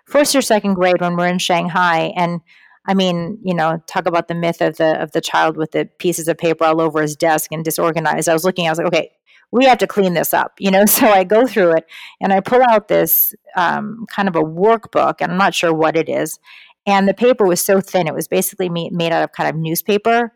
first 0.06 0.36
or 0.36 0.42
second 0.42 0.74
grade 0.74 1.00
when 1.00 1.16
we're 1.16 1.26
in 1.26 1.38
Shanghai, 1.38 2.12
and 2.16 2.40
I 2.86 2.94
mean, 2.94 3.38
you 3.42 3.54
know, 3.54 3.82
talk 3.86 4.06
about 4.06 4.28
the 4.28 4.34
myth 4.34 4.60
of 4.60 4.76
the 4.76 5.00
of 5.02 5.12
the 5.12 5.20
child 5.20 5.56
with 5.56 5.72
the 5.72 5.88
pieces 5.98 6.28
of 6.28 6.38
paper 6.38 6.64
all 6.64 6.80
over 6.80 7.02
his 7.02 7.16
desk 7.16 7.52
and 7.52 7.64
disorganized. 7.64 8.28
I 8.28 8.32
was 8.32 8.44
looking. 8.44 8.66
I 8.66 8.70
was 8.70 8.78
like, 8.78 8.88
okay, 8.88 9.10
we 9.52 9.66
have 9.66 9.78
to 9.78 9.86
clean 9.86 10.14
this 10.14 10.34
up, 10.34 10.54
you 10.58 10.70
know. 10.70 10.84
So 10.92 11.06
I 11.08 11.24
go 11.24 11.46
through 11.46 11.72
it 11.76 11.86
and 12.20 12.32
I 12.32 12.40
pull 12.40 12.62
out 12.62 12.88
this 12.88 13.34
um, 13.56 14.06
kind 14.08 14.28
of 14.28 14.36
a 14.36 14.42
workbook, 14.42 15.16
and 15.20 15.32
I'm 15.32 15.38
not 15.38 15.54
sure 15.54 15.72
what 15.72 15.96
it 15.96 16.08
is. 16.08 16.38
And 16.86 17.06
the 17.06 17.14
paper 17.14 17.46
was 17.46 17.60
so 17.60 17.80
thin; 17.80 18.08
it 18.08 18.14
was 18.14 18.28
basically 18.28 18.68
made, 18.68 19.12
out 19.12 19.22
of 19.22 19.32
kind 19.32 19.48
of 19.48 19.56
newspaper 19.56 20.32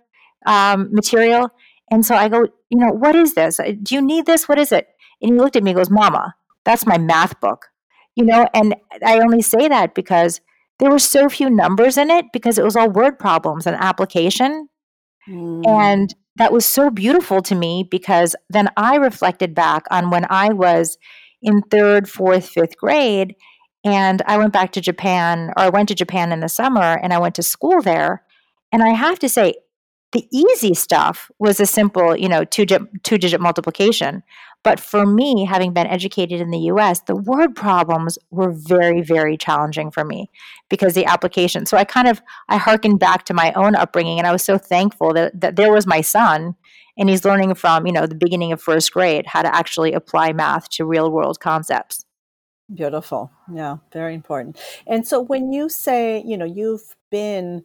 um, 0.46 0.88
material. 0.92 1.50
And 1.90 2.04
so 2.04 2.14
I 2.14 2.28
go, 2.28 2.46
you 2.70 2.78
know, 2.78 2.92
what 2.92 3.14
is 3.14 3.34
this? 3.34 3.58
Do 3.82 3.94
you 3.94 4.02
need 4.02 4.26
this? 4.26 4.48
What 4.48 4.58
is 4.58 4.72
it? 4.72 4.88
And 5.20 5.32
he 5.32 5.38
looked 5.38 5.56
at 5.56 5.62
me 5.62 5.70
and 5.70 5.78
goes, 5.78 5.90
Mama, 5.90 6.34
that's 6.64 6.86
my 6.86 6.98
math 6.98 7.40
book. 7.40 7.66
You 8.16 8.24
know, 8.24 8.48
and 8.54 8.74
I 9.04 9.20
only 9.20 9.42
say 9.42 9.68
that 9.68 9.94
because 9.94 10.40
there 10.78 10.90
were 10.90 10.98
so 10.98 11.28
few 11.28 11.48
numbers 11.48 11.96
in 11.96 12.10
it 12.10 12.26
because 12.32 12.58
it 12.58 12.64
was 12.64 12.76
all 12.76 12.90
word 12.90 13.18
problems 13.18 13.66
and 13.66 13.76
application. 13.76 14.68
Mm, 15.28 15.62
And 15.66 16.14
that 16.36 16.52
was 16.52 16.66
so 16.66 16.90
beautiful 16.90 17.40
to 17.42 17.54
me 17.54 17.86
because 17.90 18.36
then 18.50 18.68
I 18.76 18.96
reflected 18.96 19.54
back 19.54 19.84
on 19.90 20.10
when 20.10 20.26
I 20.30 20.50
was 20.50 20.98
in 21.42 21.62
third, 21.62 22.08
fourth, 22.08 22.48
fifth 22.48 22.76
grade. 22.76 23.34
And 23.84 24.20
I 24.26 24.36
went 24.36 24.52
back 24.52 24.72
to 24.72 24.80
Japan, 24.80 25.52
or 25.56 25.64
I 25.64 25.68
went 25.68 25.88
to 25.90 25.94
Japan 25.94 26.32
in 26.32 26.40
the 26.40 26.48
summer 26.48 26.98
and 27.02 27.12
I 27.12 27.18
went 27.18 27.36
to 27.36 27.42
school 27.42 27.80
there. 27.80 28.24
And 28.72 28.82
I 28.82 28.90
have 28.90 29.18
to 29.20 29.28
say, 29.28 29.54
the 30.12 30.26
easy 30.32 30.72
stuff 30.72 31.30
was 31.38 31.60
a 31.60 31.66
simple, 31.66 32.16
you 32.16 32.28
know, 32.28 32.44
two, 32.44 32.64
two 32.64 33.18
digit 33.18 33.40
multiplication. 33.40 34.22
But 34.66 34.80
for 34.80 35.06
me, 35.06 35.44
having 35.44 35.72
been 35.72 35.86
educated 35.86 36.40
in 36.40 36.50
the 36.50 36.58
US, 36.72 36.98
the 36.98 37.14
word 37.14 37.54
problems 37.54 38.18
were 38.32 38.50
very, 38.50 39.00
very 39.00 39.36
challenging 39.36 39.92
for 39.92 40.04
me 40.04 40.28
because 40.68 40.94
the 40.94 41.04
application. 41.04 41.66
So 41.66 41.76
I 41.76 41.84
kind 41.84 42.08
of 42.08 42.20
I 42.48 42.56
harkened 42.56 42.98
back 42.98 43.24
to 43.26 43.32
my 43.32 43.52
own 43.52 43.76
upbringing 43.76 44.18
and 44.18 44.26
I 44.26 44.32
was 44.32 44.42
so 44.42 44.58
thankful 44.58 45.14
that, 45.14 45.40
that 45.40 45.54
there 45.54 45.72
was 45.72 45.86
my 45.86 46.00
son 46.00 46.56
and 46.98 47.08
he's 47.08 47.24
learning 47.24 47.54
from, 47.54 47.86
you 47.86 47.92
know, 47.92 48.08
the 48.08 48.16
beginning 48.16 48.50
of 48.50 48.60
first 48.60 48.92
grade 48.92 49.28
how 49.28 49.42
to 49.42 49.54
actually 49.54 49.92
apply 49.92 50.32
math 50.32 50.68
to 50.70 50.84
real 50.84 51.12
world 51.12 51.38
concepts. 51.38 52.04
Beautiful. 52.74 53.30
Yeah, 53.48 53.76
very 53.92 54.16
important. 54.16 54.60
And 54.84 55.06
so 55.06 55.20
when 55.20 55.52
you 55.52 55.68
say, 55.68 56.24
you 56.26 56.36
know, 56.36 56.44
you've 56.44 56.96
been 57.12 57.62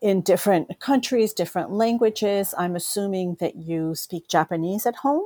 in 0.00 0.22
different 0.22 0.80
countries, 0.80 1.34
different 1.34 1.70
languages, 1.70 2.54
I'm 2.56 2.76
assuming 2.76 3.36
that 3.40 3.56
you 3.56 3.94
speak 3.94 4.26
Japanese 4.30 4.86
at 4.86 4.96
home? 4.96 5.24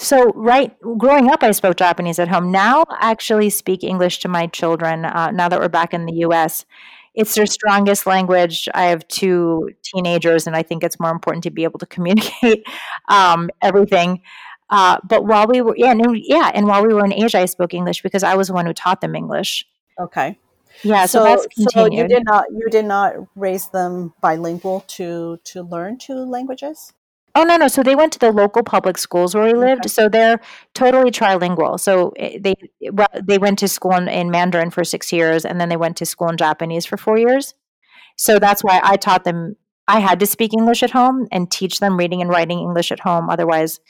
So, 0.00 0.32
right, 0.34 0.74
growing 0.96 1.28
up, 1.28 1.42
I 1.42 1.50
spoke 1.50 1.76
Japanese 1.76 2.18
at 2.18 2.26
home. 2.26 2.50
Now, 2.50 2.84
I 2.88 3.10
actually 3.10 3.50
speak 3.50 3.84
English 3.84 4.20
to 4.20 4.28
my 4.28 4.46
children. 4.46 5.04
Uh, 5.04 5.30
now 5.30 5.46
that 5.50 5.60
we're 5.60 5.68
back 5.68 5.92
in 5.92 6.06
the 6.06 6.14
U.S., 6.24 6.64
it's 7.14 7.34
their 7.34 7.44
strongest 7.44 8.06
language. 8.06 8.66
I 8.72 8.84
have 8.84 9.06
two 9.08 9.68
teenagers, 9.82 10.46
and 10.46 10.56
I 10.56 10.62
think 10.62 10.82
it's 10.82 10.98
more 10.98 11.10
important 11.10 11.44
to 11.44 11.50
be 11.50 11.64
able 11.64 11.78
to 11.80 11.86
communicate 11.94 12.66
um, 13.10 13.50
everything. 13.60 14.22
Uh, 14.70 14.96
but 15.04 15.26
while 15.26 15.46
we 15.46 15.60
were, 15.60 15.74
yeah, 15.76 15.90
and, 15.90 16.16
yeah, 16.16 16.50
and 16.54 16.66
while 16.66 16.86
we 16.86 16.94
were 16.94 17.04
in 17.04 17.12
Asia, 17.12 17.40
I 17.40 17.44
spoke 17.44 17.74
English 17.74 18.00
because 18.00 18.22
I 18.22 18.36
was 18.36 18.48
the 18.48 18.54
one 18.54 18.64
who 18.64 18.72
taught 18.72 19.02
them 19.02 19.14
English. 19.14 19.66
Okay. 20.00 20.38
Yeah, 20.82 21.04
so, 21.04 21.18
so 21.18 21.24
that's 21.24 21.46
continued. 21.48 21.98
So 21.98 22.02
you 22.02 22.08
did 22.08 22.24
not 22.24 22.44
you 22.50 22.70
did 22.70 22.84
not 22.86 23.16
raise 23.36 23.68
them 23.68 24.14
bilingual 24.22 24.80
to 24.96 25.38
to 25.44 25.62
learn 25.62 25.98
two 25.98 26.14
languages. 26.14 26.94
Oh 27.34 27.44
no, 27.44 27.56
no. 27.56 27.68
So 27.68 27.82
they 27.82 27.94
went 27.94 28.12
to 28.14 28.18
the 28.18 28.32
local 28.32 28.62
public 28.62 28.98
schools 28.98 29.34
where 29.34 29.44
we 29.44 29.54
lived. 29.54 29.82
Okay. 29.82 29.88
So 29.88 30.08
they're 30.08 30.40
totally 30.74 31.10
trilingual. 31.10 31.78
So 31.78 32.12
eh, 32.16 32.38
they 32.40 32.54
well, 32.90 33.08
they 33.22 33.38
went 33.38 33.58
to 33.60 33.68
school 33.68 33.94
in, 33.94 34.08
in, 34.08 34.30
Mandarin 34.30 34.70
for 34.70 34.82
six 34.84 35.12
years, 35.12 35.44
and 35.44 35.60
then 35.60 35.68
they 35.68 35.76
went 35.76 35.96
to 35.98 36.06
school 36.06 36.28
in 36.28 36.36
Japanese 36.36 36.86
for 36.86 36.96
four 36.96 37.18
years. 37.18 37.54
So 38.16 38.38
that's 38.38 38.64
why 38.64 38.80
I 38.82 38.96
taught 38.96 39.24
them. 39.24 39.56
I 39.86 40.00
had 40.00 40.20
to 40.20 40.26
speak 40.26 40.52
English 40.52 40.82
at 40.82 40.90
home 40.90 41.26
and 41.32 41.50
teach 41.50 41.80
them 41.80 41.96
reading 41.96 42.20
and 42.20 42.30
writing 42.30 42.58
English 42.58 42.92
at 42.92 43.00
home. 43.00 43.30
Otherwise, 43.30 43.80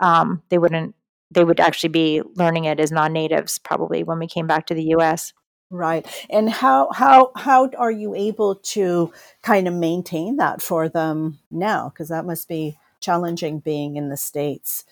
um, 0.00 0.42
they 0.48 0.58
wouldn't. 0.58 0.94
They 1.30 1.44
would 1.44 1.58
actually 1.58 1.88
be 1.88 2.22
learning 2.36 2.64
it 2.64 2.78
as 2.78 2.92
non-natives 2.92 3.58
probably 3.58 4.04
when 4.04 4.20
we 4.20 4.28
came 4.28 4.46
back 4.46 4.66
to 4.66 4.74
the 4.74 4.84
U.S. 4.96 5.32
Right. 5.70 6.06
And 6.30 6.48
how 6.48 6.90
how 6.92 7.32
how 7.34 7.68
are 7.76 7.90
you 7.90 8.14
able 8.14 8.54
to 8.54 9.12
kind 9.42 9.66
of 9.66 9.74
maintain 9.74 10.36
that 10.36 10.62
for 10.62 10.88
them 10.88 11.40
now? 11.50 11.88
Because 11.88 12.08
that 12.10 12.24
must 12.24 12.48
be 12.48 12.78
challenging 13.04 13.60
being 13.60 13.96
in 13.96 14.08
the 14.08 14.16
states 14.16 14.84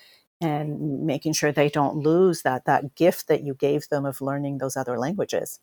and 0.43 1.07
making 1.07 1.33
sure 1.33 1.53
they 1.53 1.69
don't 1.69 1.97
lose 1.97 2.43
that 2.43 2.65
that 2.67 2.95
gift 2.95 3.29
that 3.29 3.43
you 3.45 3.55
gave 3.55 3.89
them 3.89 4.05
of 4.05 4.21
learning 4.21 4.59
those 4.59 4.77
other 4.77 4.99
languages. 4.99 5.61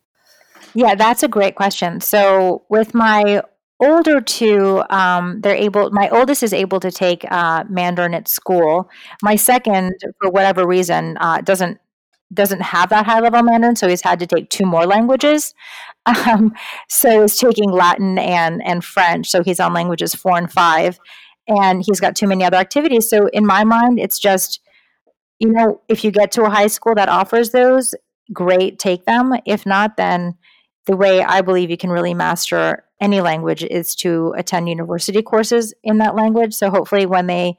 Yeah 0.74 0.94
that's 0.94 1.22
a 1.22 1.28
great 1.28 1.54
question. 1.54 2.00
So 2.00 2.64
with 2.68 2.94
my 2.94 3.42
older 3.78 4.20
two 4.20 4.82
um, 4.90 5.40
they're 5.40 5.54
able 5.54 5.90
my 5.90 6.08
oldest 6.10 6.42
is 6.42 6.52
able 6.52 6.80
to 6.80 6.90
take 6.90 7.24
uh, 7.30 7.64
mandarin 7.68 8.14
at 8.14 8.28
school. 8.28 8.90
My 9.22 9.36
second 9.36 9.94
for 10.20 10.30
whatever 10.30 10.66
reason 10.66 11.16
uh, 11.20 11.40
doesn't 11.42 11.78
doesn't 12.32 12.62
have 12.62 12.90
that 12.90 13.06
high 13.06 13.20
level 13.20 13.42
mandarin 13.42 13.76
so 13.76 13.88
he's 13.88 14.02
had 14.02 14.18
to 14.20 14.26
take 14.26 14.50
two 14.50 14.66
more 14.66 14.86
languages. 14.86 15.54
Um, 16.06 16.54
so 16.88 17.20
he's 17.20 17.36
taking 17.36 17.70
latin 17.70 18.18
and 18.18 18.62
and 18.64 18.82
french 18.82 19.28
so 19.28 19.42
he's 19.42 19.60
on 19.60 19.74
languages 19.74 20.14
four 20.14 20.38
and 20.38 20.50
five 20.50 20.98
and 21.50 21.82
he's 21.84 22.00
got 22.00 22.14
too 22.14 22.28
many 22.28 22.44
other 22.44 22.56
activities. 22.56 23.10
So 23.10 23.26
in 23.26 23.44
my 23.44 23.64
mind, 23.64 23.98
it's 23.98 24.18
just, 24.18 24.60
you 25.40 25.50
know, 25.50 25.80
if 25.88 26.04
you 26.04 26.12
get 26.12 26.30
to 26.32 26.44
a 26.44 26.50
high 26.50 26.68
school 26.68 26.94
that 26.94 27.08
offers 27.08 27.50
those, 27.50 27.94
great, 28.32 28.78
take 28.78 29.04
them. 29.04 29.32
If 29.44 29.66
not, 29.66 29.96
then 29.96 30.36
the 30.86 30.96
way 30.96 31.22
I 31.22 31.40
believe 31.42 31.70
you 31.70 31.76
can 31.76 31.90
really 31.90 32.14
master 32.14 32.84
any 33.00 33.20
language 33.20 33.64
is 33.64 33.94
to 33.96 34.32
attend 34.36 34.68
university 34.68 35.22
courses 35.22 35.74
in 35.82 35.98
that 35.98 36.14
language. 36.14 36.54
So 36.54 36.70
hopefully, 36.70 37.06
when 37.06 37.26
they 37.26 37.58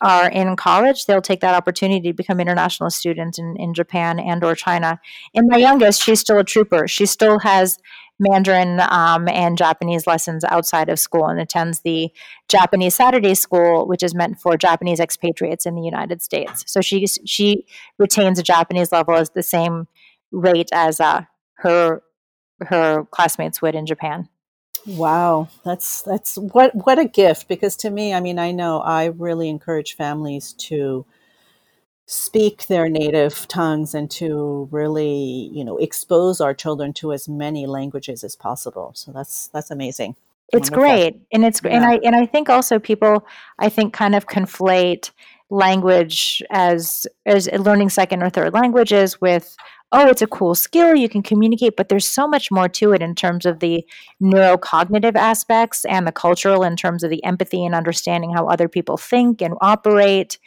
are 0.00 0.30
in 0.30 0.56
college, 0.56 1.06
they'll 1.06 1.22
take 1.22 1.40
that 1.40 1.54
opportunity 1.54 2.08
to 2.08 2.14
become 2.14 2.40
international 2.40 2.90
students 2.90 3.38
in, 3.38 3.56
in 3.58 3.74
Japan 3.74 4.18
and 4.18 4.44
or 4.44 4.54
China. 4.54 5.00
And 5.34 5.48
my 5.48 5.56
youngest, 5.56 6.02
she's 6.02 6.20
still 6.20 6.38
a 6.38 6.44
trooper. 6.44 6.86
She 6.86 7.06
still 7.06 7.38
has 7.40 7.78
Mandarin 8.18 8.80
um, 8.80 9.28
and 9.28 9.58
Japanese 9.58 10.06
lessons 10.06 10.44
outside 10.44 10.88
of 10.88 10.98
school 10.98 11.26
and 11.26 11.40
attends 11.40 11.80
the 11.80 12.10
Japanese 12.48 12.94
Saturday 12.94 13.34
School, 13.34 13.86
which 13.86 14.02
is 14.02 14.14
meant 14.14 14.40
for 14.40 14.56
Japanese 14.56 15.00
expatriates 15.00 15.66
in 15.66 15.74
the 15.74 15.82
United 15.82 16.22
States. 16.22 16.64
So 16.66 16.80
she 16.80 17.06
she 17.06 17.66
retains 17.98 18.38
a 18.38 18.42
Japanese 18.42 18.92
level 18.92 19.14
as 19.14 19.30
the 19.30 19.42
same 19.42 19.86
rate 20.32 20.70
as 20.72 21.00
uh, 21.00 21.22
her 21.56 22.02
her 22.62 23.04
classmates 23.10 23.60
would 23.60 23.74
in 23.74 23.86
Japan. 23.86 24.28
Wow, 24.86 25.48
that's 25.64 26.02
that's 26.02 26.36
what 26.36 26.74
what 26.74 26.98
a 26.98 27.04
gift 27.04 27.48
because 27.48 27.76
to 27.78 27.90
me, 27.90 28.14
I 28.14 28.20
mean, 28.20 28.38
I 28.38 28.52
know 28.52 28.80
I 28.80 29.06
really 29.06 29.48
encourage 29.48 29.96
families 29.96 30.52
to 30.54 31.04
speak 32.06 32.68
their 32.68 32.88
native 32.88 33.48
tongues 33.48 33.92
and 33.92 34.10
to 34.10 34.68
really 34.70 35.50
you 35.52 35.64
know 35.64 35.76
expose 35.78 36.40
our 36.40 36.54
children 36.54 36.92
to 36.92 37.12
as 37.12 37.28
many 37.28 37.66
languages 37.66 38.22
as 38.22 38.36
possible 38.36 38.92
so 38.94 39.10
that's 39.10 39.48
that's 39.48 39.72
amazing 39.72 40.14
it's 40.52 40.70
Wonderful. 40.70 40.82
great 40.82 41.20
and 41.32 41.44
it's 41.44 41.60
yeah. 41.64 41.72
and 41.72 41.84
i 41.84 41.94
and 42.04 42.14
i 42.14 42.24
think 42.24 42.48
also 42.48 42.78
people 42.78 43.26
i 43.58 43.68
think 43.68 43.92
kind 43.92 44.14
of 44.14 44.28
conflate 44.28 45.10
language 45.50 46.42
as 46.50 47.06
as 47.26 47.48
learning 47.52 47.90
second 47.90 48.22
or 48.22 48.30
third 48.30 48.54
languages 48.54 49.20
with 49.20 49.56
oh 49.90 50.06
it's 50.08 50.22
a 50.22 50.26
cool 50.28 50.54
skill 50.54 50.94
you 50.94 51.08
can 51.08 51.24
communicate 51.24 51.76
but 51.76 51.88
there's 51.88 52.08
so 52.08 52.28
much 52.28 52.52
more 52.52 52.68
to 52.68 52.92
it 52.92 53.02
in 53.02 53.16
terms 53.16 53.44
of 53.44 53.58
the 53.58 53.84
neurocognitive 54.22 55.16
aspects 55.16 55.84
and 55.86 56.06
the 56.06 56.12
cultural 56.12 56.62
in 56.62 56.76
terms 56.76 57.02
of 57.02 57.10
the 57.10 57.22
empathy 57.24 57.64
and 57.64 57.74
understanding 57.74 58.32
how 58.32 58.46
other 58.46 58.68
people 58.68 58.96
think 58.96 59.40
and 59.40 59.54
operate 59.60 60.38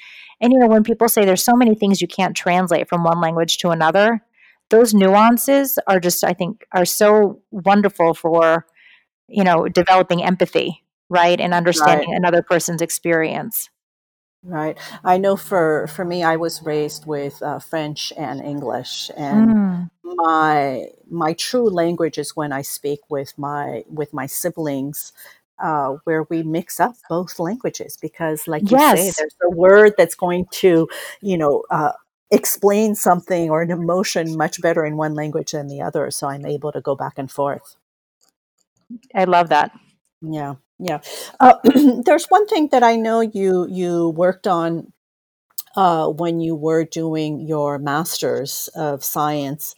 and, 0.41 0.53
you 0.53 0.59
know, 0.59 0.67
when 0.67 0.83
people 0.83 1.09
say 1.09 1.25
there's 1.25 1.43
so 1.43 1.55
many 1.55 1.75
things 1.75 2.01
you 2.01 2.07
can't 2.07 2.35
translate 2.35 2.87
from 2.87 3.03
one 3.03 3.19
language 3.19 3.57
to 3.59 3.69
another, 3.69 4.23
those 4.69 4.93
nuances 4.93 5.79
are 5.87 5.99
just, 5.99 6.23
I 6.23 6.33
think, 6.33 6.65
are 6.71 6.85
so 6.85 7.41
wonderful 7.51 8.13
for, 8.13 8.65
you 9.27 9.43
know, 9.43 9.67
developing 9.67 10.23
empathy, 10.23 10.83
right? 11.09 11.39
And 11.39 11.53
understanding 11.53 12.11
right. 12.11 12.17
another 12.17 12.41
person's 12.41 12.81
experience. 12.81 13.69
Right. 14.41 14.77
I 15.03 15.17
know 15.17 15.35
for, 15.35 15.87
for 15.87 16.05
me, 16.05 16.23
I 16.23 16.37
was 16.37 16.61
raised 16.63 17.05
with 17.05 17.41
uh, 17.41 17.59
French 17.59 18.13
and 18.15 18.39
English, 18.39 19.11
and 19.17 19.49
mm. 19.49 19.89
my 20.05 20.85
my 21.11 21.33
true 21.33 21.69
language 21.69 22.17
is 22.17 22.37
when 22.37 22.53
I 22.53 22.61
speak 22.61 23.01
with 23.09 23.37
my 23.37 23.83
with 23.89 24.13
my 24.13 24.27
siblings 24.27 25.11
uh, 25.61 25.95
where 26.03 26.23
we 26.29 26.43
mix 26.43 26.79
up 26.79 26.95
both 27.09 27.39
languages 27.39 27.97
because, 28.01 28.47
like 28.47 28.63
you 28.63 28.77
yes. 28.77 28.97
say, 28.97 29.13
there's 29.17 29.35
a 29.43 29.55
word 29.55 29.93
that's 29.97 30.15
going 30.15 30.45
to, 30.51 30.87
you 31.21 31.37
know, 31.37 31.63
uh, 31.71 31.91
explain 32.31 32.95
something 32.95 33.49
or 33.49 33.61
an 33.61 33.71
emotion 33.71 34.37
much 34.37 34.61
better 34.61 34.85
in 34.85 34.97
one 34.97 35.15
language 35.15 35.51
than 35.51 35.67
the 35.67 35.81
other. 35.81 36.11
So 36.11 36.27
I'm 36.27 36.45
able 36.45 36.71
to 36.71 36.81
go 36.81 36.95
back 36.95 37.13
and 37.17 37.31
forth. 37.31 37.75
I 39.13 39.25
love 39.25 39.49
that. 39.49 39.71
Yeah, 40.21 40.55
yeah. 40.79 40.99
Uh, 41.39 41.55
there's 42.05 42.25
one 42.27 42.47
thing 42.47 42.69
that 42.71 42.83
I 42.83 42.95
know 42.95 43.21
you 43.21 43.67
you 43.69 44.09
worked 44.09 44.47
on 44.47 44.91
uh, 45.75 46.07
when 46.07 46.39
you 46.39 46.55
were 46.55 46.83
doing 46.83 47.39
your 47.39 47.77
master's 47.77 48.69
of 48.75 49.03
science 49.03 49.75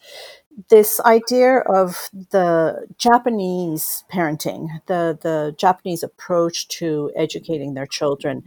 this 0.68 1.00
idea 1.00 1.58
of 1.58 2.10
the 2.12 2.86
Japanese 2.98 4.04
parenting, 4.12 4.68
the, 4.86 5.18
the 5.20 5.54
Japanese 5.58 6.02
approach 6.02 6.68
to 6.68 7.10
educating 7.16 7.74
their 7.74 7.86
children. 7.86 8.44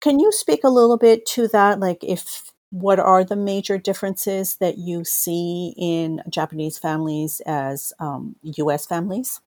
Can 0.00 0.20
you 0.20 0.30
speak 0.30 0.64
a 0.64 0.68
little 0.68 0.96
bit 0.96 1.26
to 1.26 1.48
that? 1.48 1.80
Like, 1.80 2.02
if 2.02 2.52
what 2.70 2.98
are 2.98 3.24
the 3.24 3.36
major 3.36 3.78
differences 3.78 4.56
that 4.56 4.78
you 4.78 5.04
see 5.04 5.74
in 5.76 6.22
Japanese 6.28 6.78
families 6.78 7.40
as 7.46 7.92
um, 7.98 8.36
U.S. 8.42 8.86
families? 8.86 9.40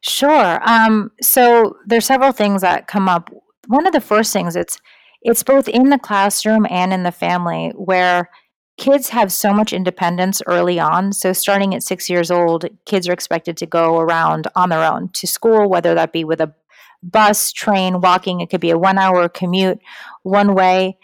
Sure. 0.00 0.60
Um, 0.68 1.10
so 1.20 1.76
there's 1.86 2.06
several 2.06 2.32
things 2.32 2.62
that 2.62 2.86
come 2.86 3.08
up. 3.08 3.30
One 3.66 3.86
of 3.86 3.92
the 3.92 4.00
first 4.00 4.32
things 4.32 4.56
it's 4.56 4.78
it's 5.20 5.42
both 5.42 5.66
in 5.68 5.90
the 5.90 5.98
classroom 5.98 6.66
and 6.70 6.92
in 6.92 7.02
the 7.02 7.10
family 7.10 7.72
where 7.74 8.30
kids 8.78 9.10
have 9.10 9.30
so 9.30 9.52
much 9.52 9.72
independence 9.72 10.40
early 10.46 10.80
on. 10.80 11.12
So, 11.12 11.32
starting 11.32 11.74
at 11.74 11.82
six 11.82 12.08
years 12.08 12.30
old, 12.30 12.64
kids 12.86 13.08
are 13.08 13.12
expected 13.12 13.56
to 13.58 13.66
go 13.66 13.98
around 13.98 14.46
on 14.56 14.70
their 14.70 14.84
own 14.84 15.10
to 15.10 15.26
school, 15.26 15.68
whether 15.68 15.94
that 15.94 16.12
be 16.12 16.24
with 16.24 16.40
a 16.40 16.54
bus, 17.02 17.52
train, 17.52 18.00
walking. 18.00 18.40
It 18.40 18.50
could 18.50 18.60
be 18.60 18.70
a 18.70 18.78
one 18.78 18.98
hour 18.98 19.28
commute 19.28 19.80
one 20.22 20.54
way. 20.54 20.96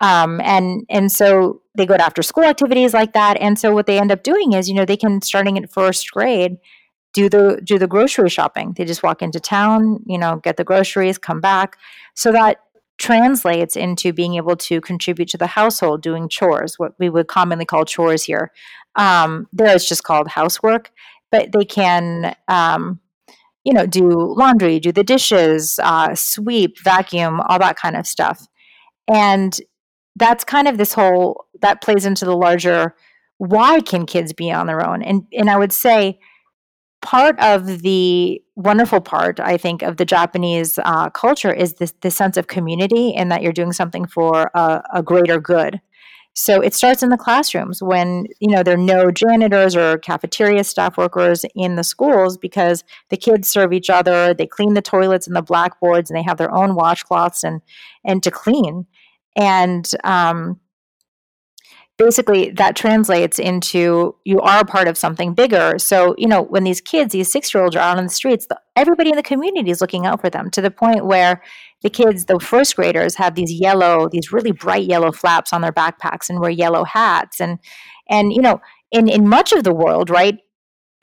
Um, 0.00 0.40
and 0.42 0.84
and 0.88 1.10
so 1.10 1.62
they 1.74 1.86
go 1.86 1.96
to 1.96 2.04
after 2.04 2.22
school 2.22 2.44
activities 2.44 2.92
like 2.94 3.12
that. 3.14 3.36
And 3.40 3.58
so 3.58 3.72
what 3.74 3.86
they 3.86 3.98
end 3.98 4.12
up 4.12 4.22
doing 4.22 4.52
is, 4.52 4.68
you 4.68 4.74
know, 4.74 4.84
they 4.84 4.96
can 4.96 5.22
starting 5.22 5.58
at 5.58 5.72
first 5.72 6.10
grade 6.10 6.58
do 7.12 7.28
the 7.28 7.60
do 7.62 7.78
the 7.78 7.86
grocery 7.86 8.30
shopping. 8.30 8.74
They 8.76 8.84
just 8.84 9.02
walk 9.02 9.22
into 9.22 9.40
town, 9.40 10.02
you 10.06 10.18
know, 10.18 10.36
get 10.36 10.56
the 10.56 10.64
groceries, 10.64 11.18
come 11.18 11.40
back. 11.40 11.76
So 12.14 12.32
that 12.32 12.58
translates 12.98 13.76
into 13.76 14.12
being 14.12 14.34
able 14.36 14.56
to 14.56 14.80
contribute 14.80 15.28
to 15.30 15.38
the 15.38 15.46
household, 15.46 16.02
doing 16.02 16.28
chores, 16.28 16.78
what 16.78 16.92
we 16.98 17.10
would 17.10 17.26
commonly 17.26 17.64
call 17.64 17.84
chores 17.84 18.24
here. 18.24 18.52
Um, 18.96 19.48
there 19.52 19.74
it's 19.74 19.88
just 19.88 20.04
called 20.04 20.28
housework, 20.28 20.90
but 21.30 21.52
they 21.52 21.64
can, 21.64 22.36
um, 22.48 23.00
you 23.64 23.72
know, 23.72 23.86
do 23.86 24.08
laundry, 24.08 24.78
do 24.78 24.92
the 24.92 25.04
dishes, 25.04 25.80
uh, 25.82 26.14
sweep, 26.14 26.78
vacuum, 26.82 27.40
all 27.48 27.58
that 27.58 27.76
kind 27.76 27.96
of 27.96 28.06
stuff. 28.06 28.46
And 29.08 29.58
that's 30.16 30.44
kind 30.44 30.68
of 30.68 30.78
this 30.78 30.92
whole 30.92 31.46
that 31.60 31.82
plays 31.82 32.04
into 32.04 32.24
the 32.24 32.36
larger 32.36 32.94
why 33.38 33.80
can 33.80 34.06
kids 34.06 34.32
be 34.32 34.52
on 34.52 34.68
their 34.68 34.86
own? 34.86 35.02
And 35.02 35.26
and 35.32 35.50
I 35.50 35.56
would 35.56 35.72
say 35.72 36.20
part 37.02 37.38
of 37.40 37.82
the 37.82 38.40
wonderful 38.54 39.00
part 39.00 39.40
I 39.40 39.56
think 39.56 39.82
of 39.82 39.96
the 39.96 40.04
Japanese 40.04 40.78
uh, 40.84 41.10
culture 41.10 41.52
is 41.52 41.74
this 41.74 41.92
this 42.00 42.16
sense 42.16 42.36
of 42.36 42.46
community 42.46 43.14
and 43.14 43.30
that 43.30 43.42
you're 43.42 43.52
doing 43.52 43.72
something 43.72 44.06
for 44.06 44.50
a, 44.54 44.82
a 44.94 45.02
greater 45.02 45.38
good. 45.38 45.80
So 46.34 46.62
it 46.62 46.72
starts 46.72 47.02
in 47.02 47.10
the 47.10 47.18
classrooms 47.18 47.82
when 47.82 48.26
you 48.40 48.48
know 48.48 48.62
there 48.62 48.74
are 48.74 48.78
no 48.78 49.10
janitors 49.10 49.76
or 49.76 49.98
cafeteria 49.98 50.64
staff 50.64 50.96
workers 50.96 51.44
in 51.54 51.76
the 51.76 51.84
schools 51.84 52.38
because 52.38 52.84
the 53.10 53.18
kids 53.18 53.48
serve 53.48 53.72
each 53.72 53.90
other, 53.90 54.32
they 54.32 54.46
clean 54.46 54.74
the 54.74 54.80
toilets 54.80 55.26
and 55.26 55.36
the 55.36 55.42
blackboards, 55.42 56.08
and 56.08 56.16
they 56.16 56.22
have 56.22 56.38
their 56.38 56.54
own 56.54 56.70
washcloths 56.70 57.44
and 57.44 57.60
and 58.04 58.22
to 58.22 58.30
clean. 58.30 58.86
And 59.36 59.90
um, 60.04 60.60
basically 61.98 62.50
that 62.50 62.74
translates 62.74 63.38
into 63.38 64.14
you 64.24 64.40
are 64.40 64.60
a 64.60 64.64
part 64.64 64.88
of 64.88 64.96
something 64.96 65.34
bigger. 65.34 65.78
So 65.78 66.14
you 66.18 66.26
know 66.26 66.42
when 66.42 66.64
these 66.64 66.80
kids 66.80 67.12
these 67.12 67.30
six 67.30 67.52
year 67.52 67.62
olds 67.62 67.76
are 67.76 67.80
out 67.80 67.98
on 67.98 68.04
the 68.04 68.10
streets 68.10 68.46
the, 68.46 68.60
everybody 68.76 69.10
in 69.10 69.16
the 69.16 69.22
community 69.22 69.70
is 69.70 69.80
looking 69.80 70.06
out 70.06 70.20
for 70.20 70.30
them 70.30 70.50
to 70.50 70.60
the 70.60 70.70
point 70.70 71.06
where 71.06 71.42
the 71.82 71.90
kids 71.90 72.24
the 72.24 72.40
first 72.40 72.76
graders 72.76 73.16
have 73.16 73.34
these 73.34 73.52
yellow 73.52 74.08
these 74.10 74.32
really 74.32 74.52
bright 74.52 74.84
yellow 74.84 75.12
flaps 75.12 75.52
on 75.52 75.60
their 75.60 75.72
backpacks 75.72 76.28
and 76.28 76.40
wear 76.40 76.50
yellow 76.50 76.84
hats. 76.84 77.40
And 77.40 77.58
and 78.08 78.32
you 78.32 78.40
know 78.40 78.60
in 78.90 79.08
in 79.08 79.28
much 79.28 79.52
of 79.52 79.64
the 79.64 79.74
world 79.74 80.10
right 80.10 80.38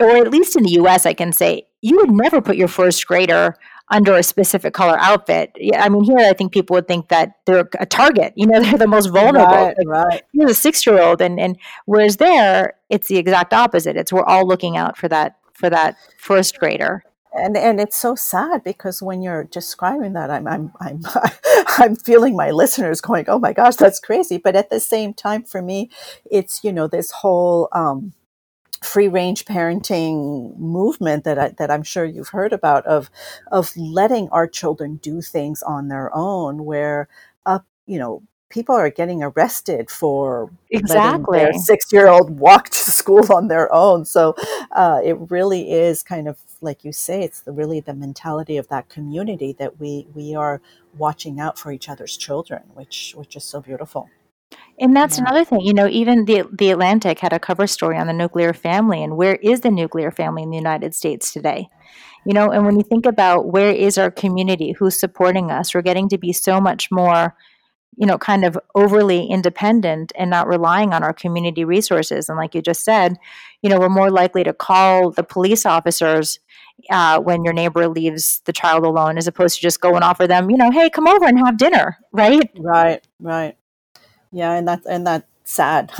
or 0.00 0.16
at 0.16 0.30
least 0.30 0.56
in 0.56 0.62
the 0.62 0.70
us 0.70 1.06
i 1.06 1.12
can 1.12 1.32
say 1.32 1.66
you 1.82 1.96
would 1.96 2.10
never 2.10 2.40
put 2.40 2.56
your 2.56 2.68
first 2.68 3.06
grader 3.06 3.54
under 3.90 4.14
a 4.14 4.22
specific 4.22 4.72
color 4.72 4.96
outfit. 4.98 5.50
Yeah, 5.56 5.84
I 5.84 5.88
mean, 5.88 6.04
here 6.04 6.18
I 6.18 6.32
think 6.32 6.52
people 6.52 6.74
would 6.74 6.86
think 6.86 7.08
that 7.08 7.34
they're 7.44 7.68
a 7.78 7.86
target. 7.86 8.32
You 8.36 8.46
know, 8.46 8.60
they're 8.62 8.78
the 8.78 8.86
most 8.86 9.06
vulnerable. 9.06 9.52
Right, 9.52 9.76
like, 9.78 9.88
right. 9.88 10.22
You're 10.32 10.50
a 10.50 10.54
six 10.54 10.86
year 10.86 11.00
old, 11.00 11.20
and 11.20 11.38
and 11.38 11.58
whereas 11.86 12.16
there, 12.16 12.74
it's 12.88 13.08
the 13.08 13.18
exact 13.18 13.52
opposite. 13.52 13.96
It's 13.96 14.12
we're 14.12 14.24
all 14.24 14.46
looking 14.46 14.76
out 14.76 14.96
for 14.96 15.08
that 15.08 15.36
for 15.52 15.68
that 15.70 15.96
first 16.18 16.58
grader. 16.58 17.04
And 17.32 17.56
and 17.56 17.80
it's 17.80 17.96
so 17.96 18.16
sad 18.16 18.64
because 18.64 19.00
when 19.02 19.22
you're 19.22 19.44
describing 19.44 20.14
that, 20.14 20.30
I'm 20.30 20.48
I'm 20.48 20.72
I'm 20.80 21.02
I'm 21.78 21.96
feeling 21.96 22.34
my 22.34 22.50
listeners 22.50 23.00
going, 23.00 23.26
oh 23.28 23.38
my 23.38 23.52
gosh, 23.52 23.76
that's 23.76 24.00
crazy. 24.00 24.36
But 24.36 24.56
at 24.56 24.70
the 24.70 24.80
same 24.80 25.14
time, 25.14 25.44
for 25.44 25.62
me, 25.62 25.90
it's 26.28 26.64
you 26.64 26.72
know 26.72 26.86
this 26.86 27.10
whole. 27.10 27.68
Um, 27.72 28.14
free 28.82 29.08
range 29.08 29.44
parenting 29.44 30.56
movement 30.58 31.24
that 31.24 31.38
I, 31.38 31.48
that 31.58 31.70
I'm 31.70 31.82
sure 31.82 32.04
you've 32.04 32.30
heard 32.30 32.52
about 32.52 32.86
of 32.86 33.10
of 33.52 33.76
letting 33.76 34.28
our 34.30 34.46
children 34.46 34.96
do 34.96 35.20
things 35.20 35.62
on 35.62 35.88
their 35.88 36.10
own 36.14 36.64
where 36.64 37.08
up 37.44 37.66
you 37.86 37.98
know 37.98 38.22
people 38.50 38.74
are 38.74 38.90
getting 38.90 39.22
arrested 39.22 39.90
for 39.90 40.50
exactly 40.70 41.38
their 41.38 41.52
six 41.54 41.92
year 41.92 42.08
old 42.08 42.38
walk 42.38 42.68
to 42.70 42.90
school 42.90 43.32
on 43.32 43.48
their 43.48 43.72
own. 43.72 44.04
So 44.04 44.34
uh, 44.72 45.00
it 45.02 45.16
really 45.30 45.72
is 45.72 46.02
kind 46.02 46.28
of 46.28 46.38
like 46.60 46.84
you 46.84 46.92
say 46.92 47.22
it's 47.22 47.40
the, 47.40 47.52
really 47.52 47.80
the 47.80 47.94
mentality 47.94 48.56
of 48.56 48.68
that 48.68 48.88
community 48.88 49.54
that 49.58 49.80
we 49.80 50.06
we 50.14 50.34
are 50.34 50.60
watching 50.98 51.40
out 51.40 51.58
for 51.58 51.72
each 51.72 51.88
other's 51.88 52.16
children 52.16 52.62
which 52.74 53.14
which 53.16 53.36
is 53.36 53.44
so 53.44 53.60
beautiful 53.60 54.10
and 54.80 54.96
that's 54.96 55.18
yeah. 55.18 55.24
another 55.24 55.44
thing, 55.44 55.60
you 55.60 55.74
know, 55.74 55.86
even 55.86 56.24
the 56.24 56.44
the 56.50 56.70
Atlantic 56.70 57.18
had 57.18 57.34
a 57.34 57.38
cover 57.38 57.66
story 57.66 57.98
on 57.98 58.06
the 58.06 58.14
nuclear 58.14 58.54
family 58.54 59.02
and 59.02 59.16
where 59.16 59.36
is 59.36 59.60
the 59.60 59.70
nuclear 59.70 60.10
family 60.10 60.42
in 60.42 60.50
the 60.50 60.56
United 60.56 60.94
States 60.94 61.32
today? 61.32 61.68
You 62.24 62.32
know, 62.32 62.50
and 62.50 62.64
when 62.64 62.76
you 62.76 62.82
think 62.82 63.06
about 63.06 63.46
where 63.46 63.70
is 63.70 63.98
our 63.98 64.10
community, 64.10 64.72
who's 64.72 64.98
supporting 64.98 65.50
us, 65.50 65.74
we're 65.74 65.82
getting 65.82 66.08
to 66.08 66.18
be 66.18 66.32
so 66.32 66.60
much 66.60 66.90
more, 66.90 67.34
you 67.96 68.06
know, 68.06 68.18
kind 68.18 68.44
of 68.44 68.58
overly 68.74 69.26
independent 69.26 70.12
and 70.16 70.30
not 70.30 70.48
relying 70.48 70.92
on 70.92 71.02
our 71.02 71.12
community 71.14 71.64
resources. 71.64 72.28
And 72.28 72.38
like 72.38 72.54
you 72.54 72.62
just 72.62 72.84
said, 72.84 73.18
you 73.62 73.68
know, 73.68 73.78
we're 73.78 73.88
more 73.90 74.10
likely 74.10 74.44
to 74.44 74.52
call 74.52 75.10
the 75.10 75.22
police 75.22 75.64
officers 75.64 76.40
uh, 76.90 77.20
when 77.20 77.44
your 77.44 77.52
neighbor 77.52 77.86
leaves 77.88 78.40
the 78.46 78.52
child 78.52 78.84
alone 78.84 79.18
as 79.18 79.26
opposed 79.26 79.56
to 79.56 79.62
just 79.62 79.80
go 79.80 79.94
and 79.94 80.04
offer 80.04 80.26
them, 80.26 80.50
you 80.50 80.56
know, 80.56 80.70
hey, 80.70 80.88
come 80.88 81.06
over 81.06 81.26
and 81.26 81.38
have 81.38 81.58
dinner, 81.58 81.98
right? 82.12 82.50
Right, 82.58 83.06
right 83.18 83.56
yeah 84.32 84.52
and 84.52 84.66
that's 84.66 84.86
and 84.86 85.06
that's 85.06 85.26
sad. 85.44 85.90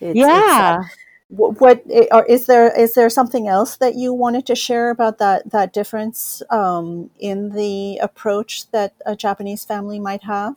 It's, 0.00 0.18
yeah 0.18 0.78
it's 0.80 0.88
sad. 0.88 0.90
what 1.28 1.82
is 2.28 2.46
there 2.46 2.78
is 2.78 2.94
there 2.94 3.08
something 3.08 3.48
else 3.48 3.76
that 3.76 3.94
you 3.94 4.12
wanted 4.12 4.46
to 4.46 4.54
share 4.54 4.90
about 4.90 5.18
that 5.18 5.50
that 5.50 5.72
difference 5.72 6.42
um, 6.50 7.10
in 7.18 7.50
the 7.50 7.98
approach 7.98 8.70
that 8.72 8.94
a 9.06 9.16
japanese 9.16 9.64
family 9.64 9.98
might 9.98 10.24
have? 10.24 10.56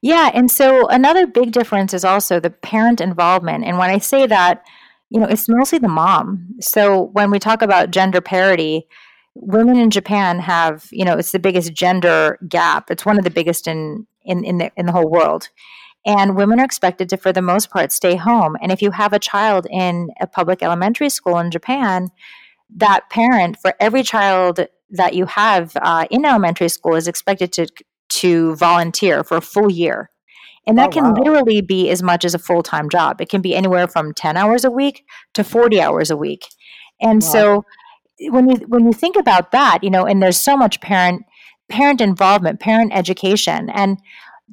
Yeah 0.00 0.30
and 0.34 0.50
so 0.50 0.86
another 0.88 1.26
big 1.26 1.52
difference 1.52 1.92
is 1.94 2.04
also 2.04 2.40
the 2.40 2.50
parent 2.50 3.00
involvement. 3.00 3.64
And 3.64 3.78
when 3.78 3.90
i 3.90 3.98
say 3.98 4.26
that 4.26 4.64
you 5.10 5.20
know 5.20 5.26
it's 5.26 5.48
mostly 5.48 5.78
the 5.78 5.88
mom. 5.88 6.54
So 6.60 7.10
when 7.12 7.30
we 7.30 7.38
talk 7.38 7.62
about 7.62 7.90
gender 7.90 8.20
parity 8.20 8.86
women 9.34 9.78
in 9.78 9.88
japan 9.90 10.38
have 10.38 10.88
you 10.90 11.06
know 11.06 11.16
it's 11.16 11.32
the 11.32 11.38
biggest 11.38 11.74
gender 11.74 12.38
gap. 12.48 12.90
It's 12.90 13.04
one 13.06 13.18
of 13.18 13.24
the 13.24 13.30
biggest 13.30 13.66
in 13.68 14.06
in 14.24 14.44
in 14.44 14.58
the, 14.58 14.72
in 14.76 14.86
the 14.86 14.92
whole 14.92 15.08
world 15.08 15.48
and 16.04 16.36
women 16.36 16.60
are 16.60 16.64
expected 16.64 17.08
to, 17.10 17.16
for 17.16 17.32
the 17.32 17.42
most 17.42 17.70
part, 17.70 17.92
stay 17.92 18.16
home. 18.16 18.56
And 18.60 18.72
if 18.72 18.82
you 18.82 18.90
have 18.90 19.12
a 19.12 19.18
child 19.18 19.66
in 19.70 20.10
a 20.20 20.26
public 20.26 20.62
elementary 20.62 21.08
school 21.08 21.38
in 21.38 21.50
Japan, 21.50 22.08
that 22.76 23.08
parent, 23.10 23.58
for 23.60 23.74
every 23.78 24.02
child 24.02 24.66
that 24.90 25.14
you 25.14 25.26
have 25.26 25.76
uh, 25.76 26.06
in 26.10 26.24
elementary 26.24 26.68
school, 26.68 26.94
is 26.94 27.08
expected 27.08 27.52
to 27.52 27.66
to 28.08 28.54
volunteer 28.56 29.24
for 29.24 29.38
a 29.38 29.42
full 29.42 29.70
year. 29.70 30.10
And 30.66 30.78
that 30.78 30.88
oh, 30.88 30.92
can 30.92 31.04
wow. 31.04 31.14
literally 31.16 31.60
be 31.60 31.90
as 31.90 32.02
much 32.02 32.24
as 32.24 32.34
a 32.34 32.38
full 32.38 32.62
time 32.62 32.88
job. 32.88 33.20
It 33.20 33.28
can 33.28 33.40
be 33.40 33.54
anywhere 33.54 33.88
from 33.88 34.12
10 34.12 34.36
hours 34.36 34.64
a 34.64 34.70
week 34.70 35.04
to 35.34 35.42
40 35.42 35.80
hours 35.80 36.10
a 36.10 36.16
week. 36.16 36.46
And 37.00 37.22
wow. 37.22 37.28
so 37.28 37.64
when 38.30 38.48
you 38.48 38.56
when 38.68 38.84
you 38.84 38.92
think 38.92 39.16
about 39.16 39.50
that, 39.52 39.80
you 39.82 39.90
know, 39.90 40.04
and 40.04 40.22
there's 40.22 40.36
so 40.36 40.56
much 40.56 40.80
parent 40.80 41.22
parent 41.68 42.00
involvement, 42.00 42.60
parent 42.60 42.92
education, 42.94 43.70
and 43.70 43.98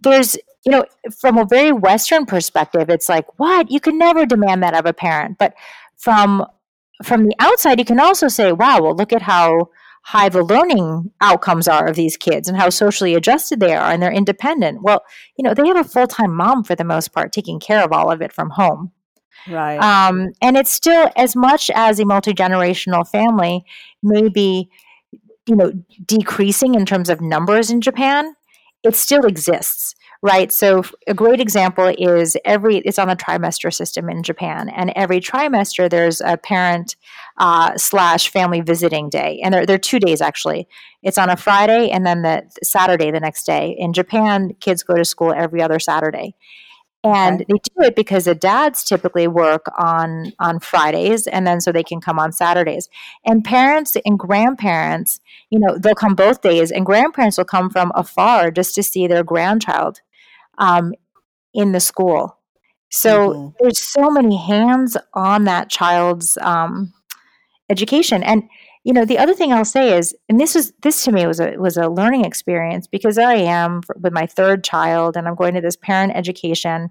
there's 0.01 0.38
you 0.65 0.71
know, 0.71 0.85
from 1.19 1.37
a 1.37 1.45
very 1.45 1.71
Western 1.71 2.25
perspective, 2.25 2.89
it's 2.89 3.09
like, 3.09 3.25
what? 3.39 3.71
You 3.71 3.79
can 3.79 3.97
never 3.97 4.25
demand 4.25 4.63
that 4.63 4.75
of 4.75 4.85
a 4.85 4.93
parent. 4.93 5.37
But 5.37 5.53
from 5.97 6.45
from 7.03 7.23
the 7.23 7.35
outside, 7.39 7.79
you 7.79 7.85
can 7.85 7.99
also 7.99 8.27
say, 8.27 8.51
wow, 8.51 8.81
well, 8.81 8.95
look 8.95 9.13
at 9.13 9.21
how 9.21 9.69
high 10.03 10.29
the 10.29 10.43
learning 10.43 11.11
outcomes 11.21 11.67
are 11.67 11.87
of 11.87 11.95
these 11.95 12.17
kids 12.17 12.47
and 12.47 12.57
how 12.57 12.69
socially 12.69 13.15
adjusted 13.15 13.59
they 13.59 13.75
are 13.75 13.91
and 13.91 14.01
they're 14.01 14.11
independent. 14.11 14.81
Well, 14.81 15.03
you 15.37 15.43
know, 15.43 15.53
they 15.53 15.67
have 15.67 15.77
a 15.77 15.83
full 15.83 16.07
time 16.07 16.35
mom 16.35 16.63
for 16.63 16.75
the 16.75 16.83
most 16.83 17.13
part 17.13 17.31
taking 17.31 17.59
care 17.59 17.83
of 17.83 17.91
all 17.91 18.11
of 18.11 18.21
it 18.21 18.33
from 18.33 18.49
home. 18.49 18.91
Right. 19.47 19.77
Um, 19.77 20.29
and 20.41 20.57
it's 20.57 20.71
still 20.71 21.09
as 21.15 21.35
much 21.35 21.69
as 21.73 21.99
a 21.99 22.05
multi 22.05 22.33
generational 22.33 23.07
family 23.07 23.63
may 24.03 24.27
be, 24.27 24.69
you 25.45 25.55
know, 25.55 25.71
decreasing 26.05 26.75
in 26.75 26.85
terms 26.85 27.09
of 27.09 27.21
numbers 27.21 27.71
in 27.71 27.79
Japan, 27.81 28.35
it 28.83 28.95
still 28.95 29.25
exists 29.25 29.95
right? 30.21 30.51
So 30.51 30.83
a 31.07 31.13
great 31.13 31.39
example 31.39 31.93
is 31.97 32.35
every 32.43 32.77
it's 32.79 32.99
on 32.99 33.07
the 33.07 33.15
trimester 33.15 33.73
system 33.73 34.09
in 34.09 34.23
Japan, 34.23 34.69
and 34.69 34.91
every 34.95 35.19
trimester 35.19 35.89
there's 35.89 36.21
a 36.21 36.37
parent 36.37 36.95
uh, 37.37 37.77
slash 37.77 38.29
family 38.29 38.61
visiting 38.61 39.09
day, 39.09 39.39
and 39.43 39.53
there 39.53 39.65
there 39.65 39.75
are 39.75 39.79
two 39.79 39.99
days 39.99 40.21
actually. 40.21 40.67
It's 41.01 41.17
on 41.17 41.29
a 41.29 41.37
Friday 41.37 41.89
and 41.89 42.05
then 42.05 42.23
the 42.23 42.43
Saturday 42.61 43.11
the 43.11 43.21
next 43.21 43.45
day. 43.45 43.75
In 43.77 43.93
Japan, 43.93 44.53
kids 44.59 44.83
go 44.83 44.95
to 44.95 45.05
school 45.05 45.33
every 45.33 45.61
other 45.61 45.79
Saturday. 45.79 46.35
And 47.01 47.39
they 47.39 47.45
do 47.45 47.83
it 47.83 47.95
because 47.95 48.25
the 48.25 48.35
dads 48.35 48.83
typically 48.83 49.27
work 49.27 49.67
on 49.77 50.33
on 50.38 50.59
Fridays 50.59 51.27
and 51.27 51.47
then 51.47 51.62
so 51.62 51.71
they 51.71 51.83
can 51.83 52.01
come 52.01 52.19
on 52.19 52.33
Saturdays. 52.33 52.89
And 53.25 53.43
parents 53.43 53.95
and 54.05 54.19
grandparents, 54.19 55.21
you 55.49 55.59
know, 55.59 55.77
they'll 55.77 55.95
come 55.95 56.13
both 56.13 56.41
days 56.41 56.71
and 56.71 56.85
grandparents 56.85 57.38
will 57.38 57.45
come 57.45 57.69
from 57.69 57.93
afar 57.95 58.51
just 58.51 58.75
to 58.75 58.83
see 58.83 59.07
their 59.07 59.23
grandchild 59.23 60.01
um, 60.57 60.93
in 61.53 61.71
the 61.71 61.79
school. 61.79 62.38
So 62.89 63.29
mm-hmm. 63.29 63.49
there's 63.59 63.79
so 63.79 64.09
many 64.09 64.35
hands 64.35 64.97
on 65.13 65.45
that 65.45 65.69
child's 65.69 66.38
um, 66.41 66.93
education. 67.69 68.23
And 68.23 68.49
you 68.83 68.93
know, 68.93 69.05
the 69.05 69.17
other 69.17 69.33
thing 69.33 69.51
I'll 69.51 69.65
say 69.65 69.97
is, 69.97 70.15
and 70.29 70.39
this 70.39 70.55
was 70.55 70.71
this 70.81 71.03
to 71.03 71.11
me 71.11 71.27
was 71.27 71.39
a 71.39 71.57
was 71.57 71.77
a 71.77 71.89
learning 71.89 72.25
experience 72.25 72.87
because 72.87 73.17
I 73.17 73.35
am 73.35 73.81
with 73.99 74.13
my 74.13 74.25
third 74.25 74.63
child, 74.63 75.17
and 75.17 75.27
I'm 75.27 75.35
going 75.35 75.53
to 75.55 75.61
this 75.61 75.75
parent 75.75 76.13
education, 76.15 76.89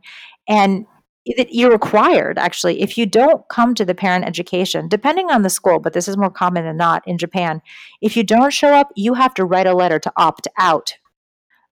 and 0.48 0.86
you're 1.24 1.70
required 1.70 2.38
actually 2.38 2.80
if 2.80 2.96
you 2.96 3.04
don't 3.04 3.46
come 3.48 3.74
to 3.74 3.84
the 3.84 3.94
parent 3.94 4.24
education 4.24 4.88
depending 4.88 5.30
on 5.30 5.42
the 5.42 5.50
school 5.50 5.78
but 5.78 5.92
this 5.92 6.08
is 6.08 6.16
more 6.16 6.30
common 6.30 6.64
than 6.64 6.76
not 6.76 7.06
in 7.06 7.18
japan 7.18 7.60
if 8.00 8.16
you 8.16 8.22
don't 8.22 8.52
show 8.52 8.68
up 8.68 8.90
you 8.96 9.14
have 9.14 9.34
to 9.34 9.44
write 9.44 9.66
a 9.66 9.74
letter 9.74 9.98
to 9.98 10.12
opt 10.16 10.48
out 10.56 10.94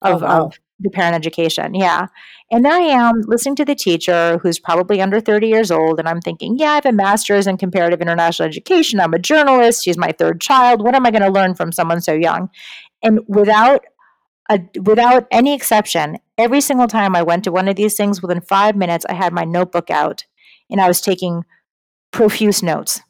of, 0.02 0.22
oh, 0.22 0.26
wow. 0.26 0.46
of 0.46 0.60
the 0.78 0.90
parent 0.90 1.14
education. 1.14 1.74
Yeah. 1.74 2.06
And 2.50 2.64
there 2.64 2.72
I 2.72 2.80
am 2.80 3.22
listening 3.26 3.56
to 3.56 3.64
the 3.64 3.74
teacher 3.74 4.38
who's 4.42 4.58
probably 4.58 5.00
under 5.00 5.20
30 5.20 5.48
years 5.48 5.70
old. 5.70 5.98
And 5.98 6.08
I'm 6.08 6.20
thinking, 6.20 6.56
yeah, 6.58 6.72
I 6.72 6.74
have 6.76 6.86
a 6.86 6.92
master's 6.92 7.46
in 7.46 7.56
comparative 7.56 8.00
international 8.00 8.48
education. 8.48 9.00
I'm 9.00 9.14
a 9.14 9.18
journalist. 9.18 9.84
She's 9.84 9.98
my 9.98 10.12
third 10.12 10.40
child. 10.40 10.82
What 10.82 10.94
am 10.94 11.06
I 11.06 11.10
going 11.10 11.22
to 11.22 11.30
learn 11.30 11.54
from 11.54 11.72
someone 11.72 12.00
so 12.00 12.12
young? 12.12 12.50
And 13.02 13.20
without 13.26 13.84
a, 14.48 14.60
without 14.80 15.26
any 15.30 15.54
exception, 15.54 16.18
every 16.38 16.60
single 16.60 16.86
time 16.86 17.16
I 17.16 17.22
went 17.22 17.44
to 17.44 17.52
one 17.52 17.68
of 17.68 17.76
these 17.76 17.96
things, 17.96 18.22
within 18.22 18.40
five 18.40 18.76
minutes, 18.76 19.04
I 19.08 19.14
had 19.14 19.32
my 19.32 19.44
notebook 19.44 19.90
out 19.90 20.24
and 20.70 20.80
I 20.80 20.88
was 20.88 21.00
taking 21.00 21.44
profuse 22.12 22.62
notes. 22.62 23.00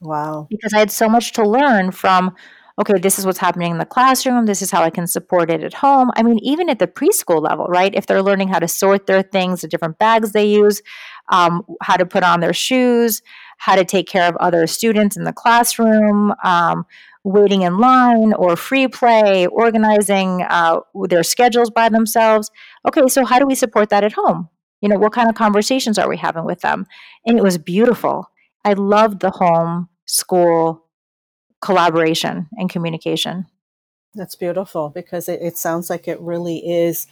Wow. 0.00 0.48
Because 0.50 0.72
I 0.74 0.78
had 0.78 0.90
so 0.90 1.08
much 1.08 1.32
to 1.34 1.48
learn 1.48 1.92
from 1.92 2.34
okay, 2.78 2.98
this 2.98 3.18
is 3.18 3.26
what's 3.26 3.38
happening 3.38 3.72
in 3.72 3.78
the 3.78 3.84
classroom. 3.84 4.46
This 4.46 4.60
is 4.60 4.70
how 4.70 4.82
I 4.82 4.90
can 4.90 5.06
support 5.06 5.50
it 5.50 5.62
at 5.62 5.74
home. 5.74 6.10
I 6.16 6.22
mean, 6.22 6.38
even 6.40 6.68
at 6.68 6.80
the 6.80 6.88
preschool 6.88 7.40
level, 7.40 7.66
right? 7.66 7.94
If 7.94 8.06
they're 8.06 8.22
learning 8.22 8.48
how 8.48 8.58
to 8.58 8.68
sort 8.68 9.06
their 9.06 9.22
things, 9.22 9.60
the 9.60 9.68
different 9.68 9.98
bags 9.98 10.32
they 10.32 10.46
use, 10.46 10.82
um, 11.28 11.62
how 11.82 11.96
to 11.96 12.04
put 12.04 12.24
on 12.24 12.40
their 12.40 12.52
shoes, 12.52 13.22
how 13.58 13.76
to 13.76 13.84
take 13.84 14.08
care 14.08 14.28
of 14.28 14.36
other 14.36 14.66
students 14.66 15.16
in 15.16 15.24
the 15.24 15.32
classroom, 15.32 16.34
um, 16.42 16.84
waiting 17.22 17.62
in 17.62 17.78
line 17.78 18.32
or 18.34 18.56
free 18.56 18.88
play, 18.88 19.46
organizing 19.46 20.42
uh, 20.50 20.80
their 21.08 21.22
schedules 21.22 21.70
by 21.70 21.88
themselves. 21.88 22.50
Okay, 22.86 23.06
so 23.08 23.24
how 23.24 23.38
do 23.38 23.46
we 23.46 23.54
support 23.54 23.88
that 23.90 24.04
at 24.04 24.12
home? 24.12 24.48
You 24.80 24.88
know, 24.88 24.98
what 24.98 25.12
kind 25.12 25.30
of 25.30 25.34
conversations 25.34 25.98
are 25.98 26.08
we 26.08 26.16
having 26.16 26.44
with 26.44 26.60
them? 26.60 26.86
And 27.24 27.38
it 27.38 27.42
was 27.42 27.56
beautiful. 27.56 28.30
I 28.64 28.74
loved 28.74 29.20
the 29.20 29.30
home 29.30 29.88
school 30.06 30.83
collaboration 31.64 32.46
and 32.58 32.68
communication. 32.68 33.46
That's 34.14 34.36
beautiful 34.36 34.90
because 34.90 35.28
it, 35.28 35.40
it 35.40 35.56
sounds 35.56 35.88
like 35.88 36.06
it 36.06 36.20
really 36.20 36.58
is 36.58 37.06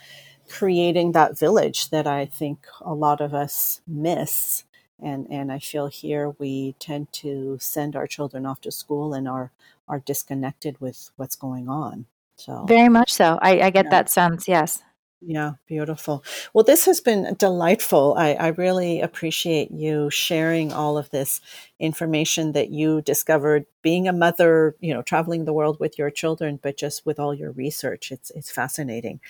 creating 0.49 1.13
that 1.13 1.39
village 1.39 1.89
that 1.89 2.07
I 2.07 2.27
think 2.27 2.67
a 2.83 2.93
lot 2.93 3.23
of 3.23 3.33
us 3.33 3.81
miss. 3.87 4.65
And, 5.03 5.27
and 5.31 5.51
I 5.51 5.59
feel 5.59 5.87
here 5.87 6.35
we 6.39 6.75
tend 6.79 7.13
to 7.15 7.59
send 7.61 7.97
our 7.97 8.07
children 8.07 8.45
off 8.45 8.61
to 8.61 8.71
school 8.71 9.15
and 9.15 9.27
are, 9.27 9.51
are 9.89 10.01
disconnected 10.01 10.81
with 10.81 11.11
what's 11.17 11.35
going 11.35 11.69
on. 11.69 12.05
So 12.37 12.65
very 12.67 12.91
much 12.91 13.13
so. 13.13 13.39
I, 13.41 13.61
I 13.63 13.71
get 13.71 13.87
yeah. 13.87 13.91
that 13.91 14.11
sense. 14.11 14.47
Yes. 14.47 14.83
Yeah, 15.25 15.53
beautiful. 15.67 16.25
Well, 16.53 16.65
this 16.65 16.85
has 16.87 17.01
been 17.01 17.35
delightful. 17.39 18.15
I, 18.19 18.35
I, 18.35 18.49
really 18.49 19.01
appreciate 19.01 19.71
you 19.71 20.11
sharing 20.11 20.73
all 20.73 20.99
of 20.99 21.11
this 21.11 21.41
information 21.79 22.53
that 22.53 22.71
you 22.71 23.03
discovered 23.03 23.67
being 23.83 24.09
a 24.09 24.13
mother, 24.13 24.75
you 24.81 24.93
know, 24.93 25.03
traveling 25.03 25.45
the 25.45 25.53
world 25.53 25.79
with 25.79 25.97
your 25.97 26.11
children, 26.11 26.59
but 26.61 26.77
just 26.77 27.07
with 27.07 27.21
all 27.21 27.33
your 27.33 27.53
research. 27.53 28.11
It's 28.11 28.31
it's 28.33 28.51
fascinating. 28.51 29.21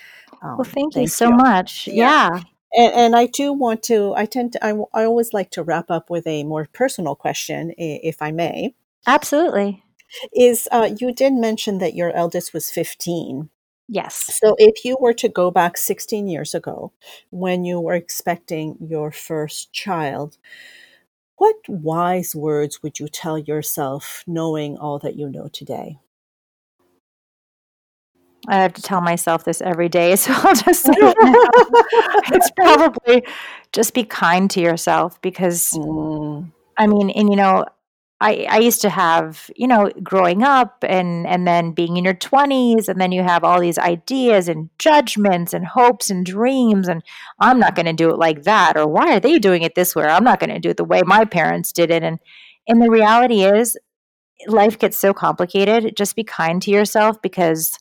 Um, 0.41 0.57
well, 0.57 0.65
thank, 0.65 0.95
thank 0.95 1.05
you 1.05 1.09
so 1.09 1.29
you. 1.29 1.37
much. 1.37 1.87
Yeah. 1.87 1.95
yeah. 1.95 2.43
And, 2.75 2.95
and, 2.95 3.17
I 3.17 3.27
do 3.27 3.53
want 3.53 3.83
to, 3.85 4.15
I 4.15 4.25
tend 4.25 4.53
to, 4.53 4.65
I, 4.65 4.71
I 4.95 5.05
always 5.05 5.35
like 5.35 5.51
to 5.51 5.63
wrap 5.63 5.91
up 5.91 6.09
with 6.09 6.27
a 6.27 6.43
more 6.45 6.67
personal 6.73 7.15
question, 7.15 7.75
if 7.77 8.23
I 8.23 8.31
may. 8.31 8.75
Absolutely. 9.07 9.85
Is 10.33 10.69
uh, 10.73 10.89
you 10.99 11.13
did 11.13 11.35
mention 11.35 11.79
that 11.79 11.95
your 11.95 12.13
eldest 12.13 12.55
was 12.55 12.71
15 12.71 13.51
Yes. 13.89 14.39
So 14.41 14.55
if 14.59 14.85
you 14.85 14.97
were 15.01 15.13
to 15.15 15.29
go 15.29 15.51
back 15.51 15.77
16 15.77 16.29
years 16.29 16.55
ago 16.55 16.93
when 17.31 17.65
you 17.65 17.81
were 17.81 17.95
expecting 17.95 18.77
your 18.81 19.11
first 19.11 19.73
child, 19.73 20.39
what 21.37 21.57
wise 21.69 22.35
words 22.35 22.83
would 22.83 23.01
you 23.01 23.09
tell 23.09 23.39
yourself 23.39 24.23
knowing 24.27 24.79
all 24.79 24.99
that 25.01 25.17
you 25.17 25.29
know 25.29 25.49
today? 25.53 25.99
I 28.49 28.57
have 28.57 28.73
to 28.75 28.83
tell 28.83 29.01
myself 29.01 29.45
this 29.45 29.61
every 29.61 29.89
day, 29.89 30.17
so 30.17 30.33
I'll 30.33 30.55
just 30.65 30.83
say 30.83 30.93
it 30.97 31.17
it's 32.33 32.51
probably 32.53 33.25
just 33.73 33.95
be 33.95 34.05
kind 34.05 34.51
to 34.51 34.61
yourself 34.61 35.21
because 35.21 35.73
mm. 35.73 36.51
I 36.77 36.87
mean, 36.87 37.11
and 37.11 37.31
you 37.31 37.37
know, 37.37 37.65
I, 38.23 38.47
I 38.49 38.59
used 38.59 38.81
to 38.83 38.89
have, 38.89 39.51
you 39.57 39.67
know, 39.67 39.91
growing 40.01 40.45
up 40.45 40.85
and 40.87 41.27
and 41.27 41.45
then 41.45 41.73
being 41.73 41.97
in 41.97 42.05
your 42.05 42.15
20s 42.15 42.89
and 42.89 43.01
then 43.01 43.11
you 43.11 43.25
have 43.25 43.43
all 43.43 43.61
these 43.61 43.79
ideas 43.79 44.49
and 44.49 44.71
judgments 44.79 45.53
and 45.53 45.67
hopes 45.67 46.09
and 46.09 46.25
dreams 46.25 46.87
and 46.87 47.03
I'm 47.41 47.59
not 47.59 47.75
going 47.75 47.87
to 47.87 47.93
do 47.93 48.11
it 48.11 48.19
like 48.19 48.45
that 48.45 48.77
or 48.77 48.87
why 48.87 49.17
are 49.17 49.21
they 49.21 49.41
doing 49.41 49.63
it 49.63 49.75
this 49.75 49.97
way? 49.97 50.05
I'm 50.05 50.23
not 50.23 50.39
going 50.39 50.51
to 50.51 50.61
do 50.61 50.71
it 50.71 50.77
the 50.77 50.85
way 50.85 51.03
my 51.05 51.25
parents 51.25 51.73
did 51.73 51.91
it 51.91 52.05
and 52.05 52.21
and 52.69 52.81
the 52.81 52.91
reality 52.91 53.43
is 53.43 53.77
life 54.47 54.79
gets 54.79 54.97
so 54.97 55.13
complicated. 55.13 55.97
Just 55.97 56.15
be 56.15 56.23
kind 56.23 56.63
to 56.63 56.71
yourself 56.71 57.21
because 57.23 57.77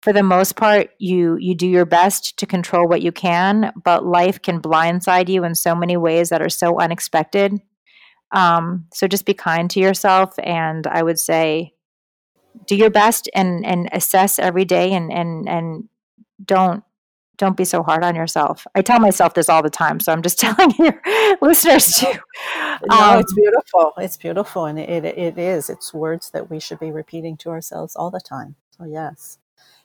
for 0.00 0.12
the 0.12 0.22
most 0.22 0.54
part 0.54 0.90
you 1.00 1.38
you 1.40 1.56
do 1.56 1.66
your 1.66 1.86
best 1.86 2.36
to 2.38 2.46
control 2.46 2.86
what 2.86 3.02
you 3.02 3.10
can, 3.10 3.72
but 3.82 4.06
life 4.06 4.40
can 4.40 4.62
blindside 4.62 5.28
you 5.28 5.42
in 5.42 5.56
so 5.56 5.74
many 5.74 5.96
ways 5.96 6.28
that 6.28 6.40
are 6.40 6.48
so 6.48 6.78
unexpected 6.78 7.60
um, 8.32 8.86
so 8.92 9.06
just 9.06 9.26
be 9.26 9.34
kind 9.34 9.70
to 9.70 9.80
yourself, 9.80 10.34
and 10.42 10.86
I 10.86 11.02
would 11.02 11.18
say, 11.18 11.74
do 12.66 12.76
your 12.76 12.90
best 12.90 13.28
and 13.34 13.64
and 13.64 13.88
assess 13.92 14.38
every 14.38 14.64
day, 14.64 14.92
and 14.92 15.12
and 15.12 15.48
and 15.48 15.88
don't 16.44 16.82
don't 17.38 17.56
be 17.56 17.64
so 17.64 17.82
hard 17.82 18.02
on 18.02 18.14
yourself. 18.14 18.66
I 18.74 18.82
tell 18.82 18.98
myself 18.98 19.34
this 19.34 19.48
all 19.48 19.62
the 19.62 19.70
time, 19.70 20.00
so 20.00 20.12
I'm 20.12 20.22
just 20.22 20.38
telling 20.40 20.72
your 20.78 21.00
listeners 21.40 21.94
too. 21.94 22.12
No, 22.86 22.96
um, 22.96 23.20
it's 23.20 23.32
beautiful. 23.32 23.92
It's 23.98 24.16
beautiful, 24.16 24.64
and 24.64 24.78
it, 24.78 25.04
it 25.04 25.18
it 25.18 25.38
is. 25.38 25.70
It's 25.70 25.94
words 25.94 26.30
that 26.30 26.50
we 26.50 26.60
should 26.60 26.80
be 26.80 26.90
repeating 26.90 27.36
to 27.38 27.50
ourselves 27.50 27.94
all 27.94 28.10
the 28.10 28.20
time. 28.20 28.56
So 28.76 28.84
yes, 28.84 29.38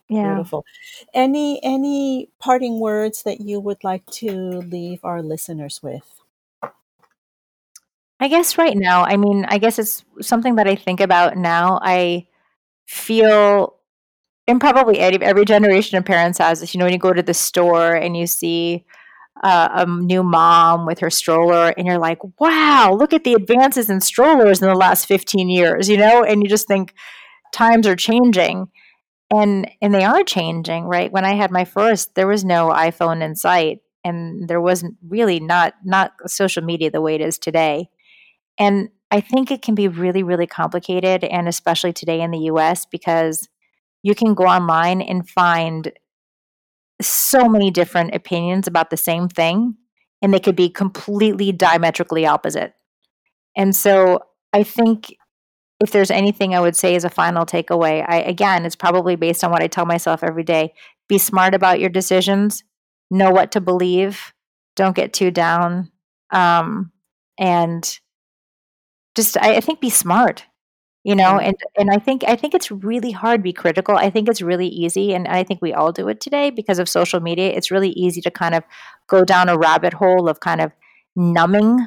yeah. 0.10 0.34
beautiful. 0.34 0.65
Any 1.13 1.63
any 1.63 2.30
parting 2.39 2.80
words 2.80 3.23
that 3.23 3.41
you 3.41 3.60
would 3.60 3.84
like 3.84 4.06
to 4.08 4.32
leave 4.32 4.99
our 5.04 5.21
listeners 5.21 5.82
with? 5.84 6.21
I 8.22 8.28
guess 8.28 8.58
right 8.58 8.78
now, 8.78 9.04
I 9.04 9.18
mean, 9.18 9.46
I 9.48 9.58
guess 9.58 9.80
it's 9.80 10.06
something 10.22 10.56
that 10.56 10.68
I 10.68 10.76
think 10.76 11.00
about 11.02 11.38
now. 11.38 11.80
I 11.82 12.28
feel, 12.88 13.78
and 14.48 14.62
probably 14.62 15.00
every, 15.00 15.22
every 15.26 15.44
generation 15.44 15.98
of 15.98 16.06
parents 16.06 16.38
has 16.38 16.60
this, 16.60 16.76
you 16.76 16.78
know, 16.78 16.86
when 16.86 16.94
you 16.94 17.00
go 17.00 17.14
to 17.14 17.24
the 17.24 17.34
store 17.34 17.96
and 17.96 18.16
you 18.16 18.28
see 18.28 18.86
uh, 19.44 19.70
a 19.72 19.86
new 19.88 20.22
mom 20.22 20.86
with 20.86 21.00
her 21.00 21.10
stroller 21.10 21.74
and 21.76 21.88
you're 21.88 21.98
like, 21.98 22.20
wow, 22.40 22.96
look 22.98 23.12
at 23.12 23.24
the 23.24 23.34
advances 23.34 23.90
in 23.90 24.02
strollers 24.02 24.62
in 24.62 24.68
the 24.68 24.76
last 24.76 25.08
15 25.08 25.50
years, 25.50 25.90
you 25.90 25.98
know, 25.98 26.24
and 26.24 26.44
you 26.44 26.50
just 26.50 26.68
think 26.68 26.94
times 27.52 27.88
are 27.88 27.96
changing. 27.96 28.68
And 29.34 29.72
and 29.82 29.94
they 29.94 30.04
are 30.04 30.24
changing, 30.24 30.84
right? 30.86 31.12
When 31.12 31.26
I 31.26 31.36
had 31.36 31.52
my 31.52 31.64
first, 31.66 32.16
there 32.16 32.28
was 32.28 32.44
no 32.44 32.70
iPhone 32.70 33.24
in 33.24 33.36
sight 33.36 33.80
and 34.04 34.48
there 34.50 34.62
wasn't 34.62 34.98
really 35.08 35.40
not 35.40 35.74
not 35.86 36.12
social 36.28 36.64
media 36.64 36.92
the 36.92 37.02
way 37.02 37.16
it 37.16 37.22
is 37.22 37.38
today. 37.38 37.90
And 38.60 38.90
I 39.12 39.22
think 39.22 39.52
it 39.52 39.62
can 39.62 39.76
be 39.76 39.88
really, 39.88 40.24
really 40.24 40.48
complicated, 40.48 41.24
and 41.24 41.48
especially 41.48 41.94
today 41.94 42.22
in 42.22 42.32
the 42.32 42.50
US, 42.52 42.86
because 42.86 43.50
you 44.04 44.16
can 44.16 44.34
go 44.34 44.46
online 44.46 45.02
and 45.02 45.30
find 45.30 45.92
so 47.02 47.50
many 47.50 47.72
different 47.72 48.16
opinions 48.16 48.68
about 48.68 48.90
the 48.90 48.98
same 48.98 49.28
thing, 49.28 49.76
and 50.22 50.34
they 50.34 50.40
could 50.40 50.56
be 50.56 50.70
completely 50.70 51.52
diametrically 51.52 52.26
opposite. 52.26 52.74
And 53.56 53.76
so 53.76 54.20
I 54.54 54.64
think 54.64 55.16
if 55.82 55.92
there's 55.92 56.12
anything 56.12 56.54
I 56.54 56.62
would 56.62 56.76
say 56.76 56.96
as 56.96 57.04
a 57.04 57.10
final 57.10 57.46
takeaway, 57.46 58.06
I 58.08 58.18
again, 58.22 58.66
it's 58.66 58.76
probably 58.76 59.16
based 59.16 59.44
on 59.44 59.52
what 59.52 59.64
I 59.64 59.68
tell 59.68 59.86
myself 59.86 60.24
every 60.24 60.44
day. 60.44 60.74
Be 61.10 61.18
smart 61.18 61.54
about 61.54 61.80
your 61.80 61.90
decisions, 61.90 62.64
know 63.10 63.32
what 63.32 63.52
to 63.54 63.62
believe, 63.62 64.34
don't 64.76 64.96
get 64.96 65.12
too 65.12 65.32
down, 65.32 65.92
um, 66.32 66.92
and 67.38 68.00
just 69.15 69.38
I, 69.38 69.58
I 69.58 69.60
think 69.62 69.82
be 69.82 69.89
smart 69.89 70.45
you 71.04 71.15
know 71.15 71.39
and 71.39 71.56
and 71.78 71.89
i 71.89 71.97
think 71.97 72.24
i 72.28 72.36
think 72.36 72.54
it's 72.54 72.71
really 72.71 73.12
hard 73.12 73.39
to 73.39 73.43
be 73.43 73.54
critical. 73.54 73.97
I 73.97 74.10
think 74.10 74.30
it's 74.30 74.41
really 74.41 74.67
easy 74.67 75.13
and 75.13 75.28
i 75.28 75.44
think 75.44 75.62
we 75.62 75.73
all 75.73 75.92
do 75.92 76.08
it 76.10 76.21
today 76.21 76.50
because 76.50 76.79
of 76.79 76.90
social 76.90 77.19
media. 77.19 77.52
It's 77.52 77.71
really 77.71 77.90
easy 77.92 78.21
to 78.21 78.31
kind 78.31 78.56
of 78.56 78.63
go 79.08 79.23
down 79.23 79.50
a 79.50 79.58
rabbit 79.58 79.94
hole 79.94 80.29
of 80.29 80.40
kind 80.40 80.62
of 80.62 80.71
numbing 81.15 81.79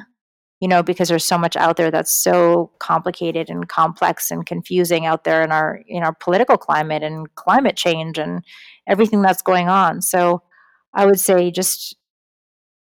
you 0.61 0.67
know 0.67 0.83
because 0.83 1.09
there's 1.09 1.25
so 1.25 1.37
much 1.37 1.55
out 1.55 1.77
there 1.77 1.91
that's 1.91 2.11
so 2.13 2.71
complicated 2.79 3.49
and 3.49 3.67
complex 3.69 4.31
and 4.31 4.45
confusing 4.45 5.05
out 5.05 5.23
there 5.23 5.41
in 5.43 5.51
our 5.51 5.81
in 5.87 6.03
our 6.03 6.13
political 6.13 6.57
climate 6.57 7.03
and 7.03 7.33
climate 7.35 7.75
change 7.75 8.17
and 8.17 8.43
everything 8.87 9.21
that's 9.21 9.41
going 9.41 9.69
on. 9.69 10.01
So 10.01 10.41
i 10.93 11.05
would 11.05 11.19
say 11.19 11.51
just 11.51 11.95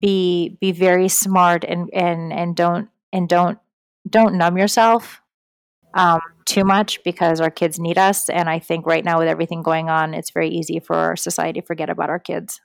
be 0.00 0.56
be 0.60 0.72
very 0.72 1.08
smart 1.08 1.64
and 1.64 1.90
and 1.92 2.32
and 2.32 2.54
don't 2.56 2.88
and 3.12 3.28
don't 3.28 3.58
don't 4.08 4.36
numb 4.36 4.58
yourself 4.58 5.20
um, 5.94 6.20
too 6.44 6.64
much 6.64 7.02
because 7.04 7.40
our 7.40 7.50
kids 7.50 7.78
need 7.78 7.98
us. 7.98 8.28
And 8.28 8.48
I 8.48 8.58
think 8.58 8.86
right 8.86 9.04
now, 9.04 9.18
with 9.18 9.28
everything 9.28 9.62
going 9.62 9.88
on, 9.88 10.14
it's 10.14 10.30
very 10.30 10.48
easy 10.48 10.80
for 10.80 10.96
our 10.96 11.16
society 11.16 11.60
to 11.60 11.66
forget 11.66 11.90
about 11.90 12.10
our 12.10 12.18
kids. 12.18 12.60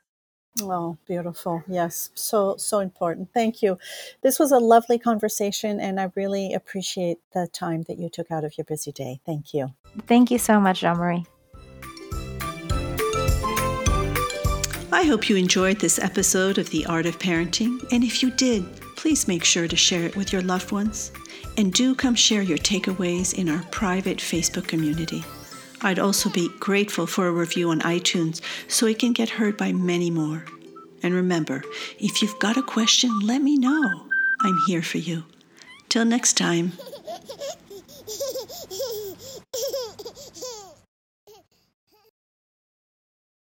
Oh, 0.61 0.97
beautiful. 1.07 1.63
Yes. 1.67 2.11
So, 2.13 2.55
so 2.57 2.79
important. 2.79 3.29
Thank 3.33 3.63
you. 3.63 3.79
This 4.21 4.37
was 4.37 4.51
a 4.51 4.59
lovely 4.59 4.99
conversation, 4.99 5.79
and 5.79 5.99
I 5.99 6.11
really 6.15 6.53
appreciate 6.53 7.17
the 7.33 7.47
time 7.51 7.83
that 7.87 7.97
you 7.97 8.07
took 8.07 8.29
out 8.29 8.43
of 8.43 8.55
your 8.57 8.65
busy 8.65 8.91
day. 8.91 9.19
Thank 9.25 9.53
you. 9.53 9.73
Thank 10.05 10.29
you 10.29 10.37
so 10.37 10.59
much, 10.59 10.81
Jeanne 10.81 10.97
Marie. 10.97 11.25
I 14.91 15.05
hope 15.05 15.27
you 15.27 15.35
enjoyed 15.37 15.79
this 15.79 15.97
episode 15.97 16.59
of 16.59 16.69
The 16.69 16.85
Art 16.85 17.07
of 17.07 17.17
Parenting, 17.17 17.91
and 17.91 18.03
if 18.03 18.21
you 18.21 18.29
did, 18.29 18.63
please 18.95 19.27
make 19.27 19.43
sure 19.43 19.67
to 19.67 19.75
share 19.75 20.03
it 20.03 20.15
with 20.15 20.31
your 20.31 20.43
loved 20.43 20.71
ones. 20.71 21.11
And 21.55 21.71
do 21.71 21.93
come 21.93 22.15
share 22.15 22.41
your 22.41 22.57
takeaways 22.57 23.33
in 23.33 23.47
our 23.47 23.63
private 23.71 24.17
Facebook 24.17 24.67
community. 24.67 25.23
I'd 25.81 25.99
also 25.99 26.29
be 26.29 26.49
grateful 26.59 27.05
for 27.05 27.27
a 27.27 27.31
review 27.31 27.69
on 27.69 27.81
iTunes 27.81 28.41
so 28.67 28.87
it 28.87 28.99
can 28.99 29.13
get 29.13 29.29
heard 29.29 29.57
by 29.57 29.71
many 29.71 30.09
more. 30.09 30.45
And 31.03 31.13
remember, 31.13 31.63
if 31.99 32.21
you've 32.21 32.39
got 32.39 32.57
a 32.57 32.63
question, 32.63 33.19
let 33.19 33.41
me 33.41 33.57
know. 33.57 34.07
I'm 34.41 34.57
here 34.67 34.81
for 34.81 34.97
you. 34.97 35.23
Till 35.89 36.05
next 36.05 36.37
time. 36.37 36.71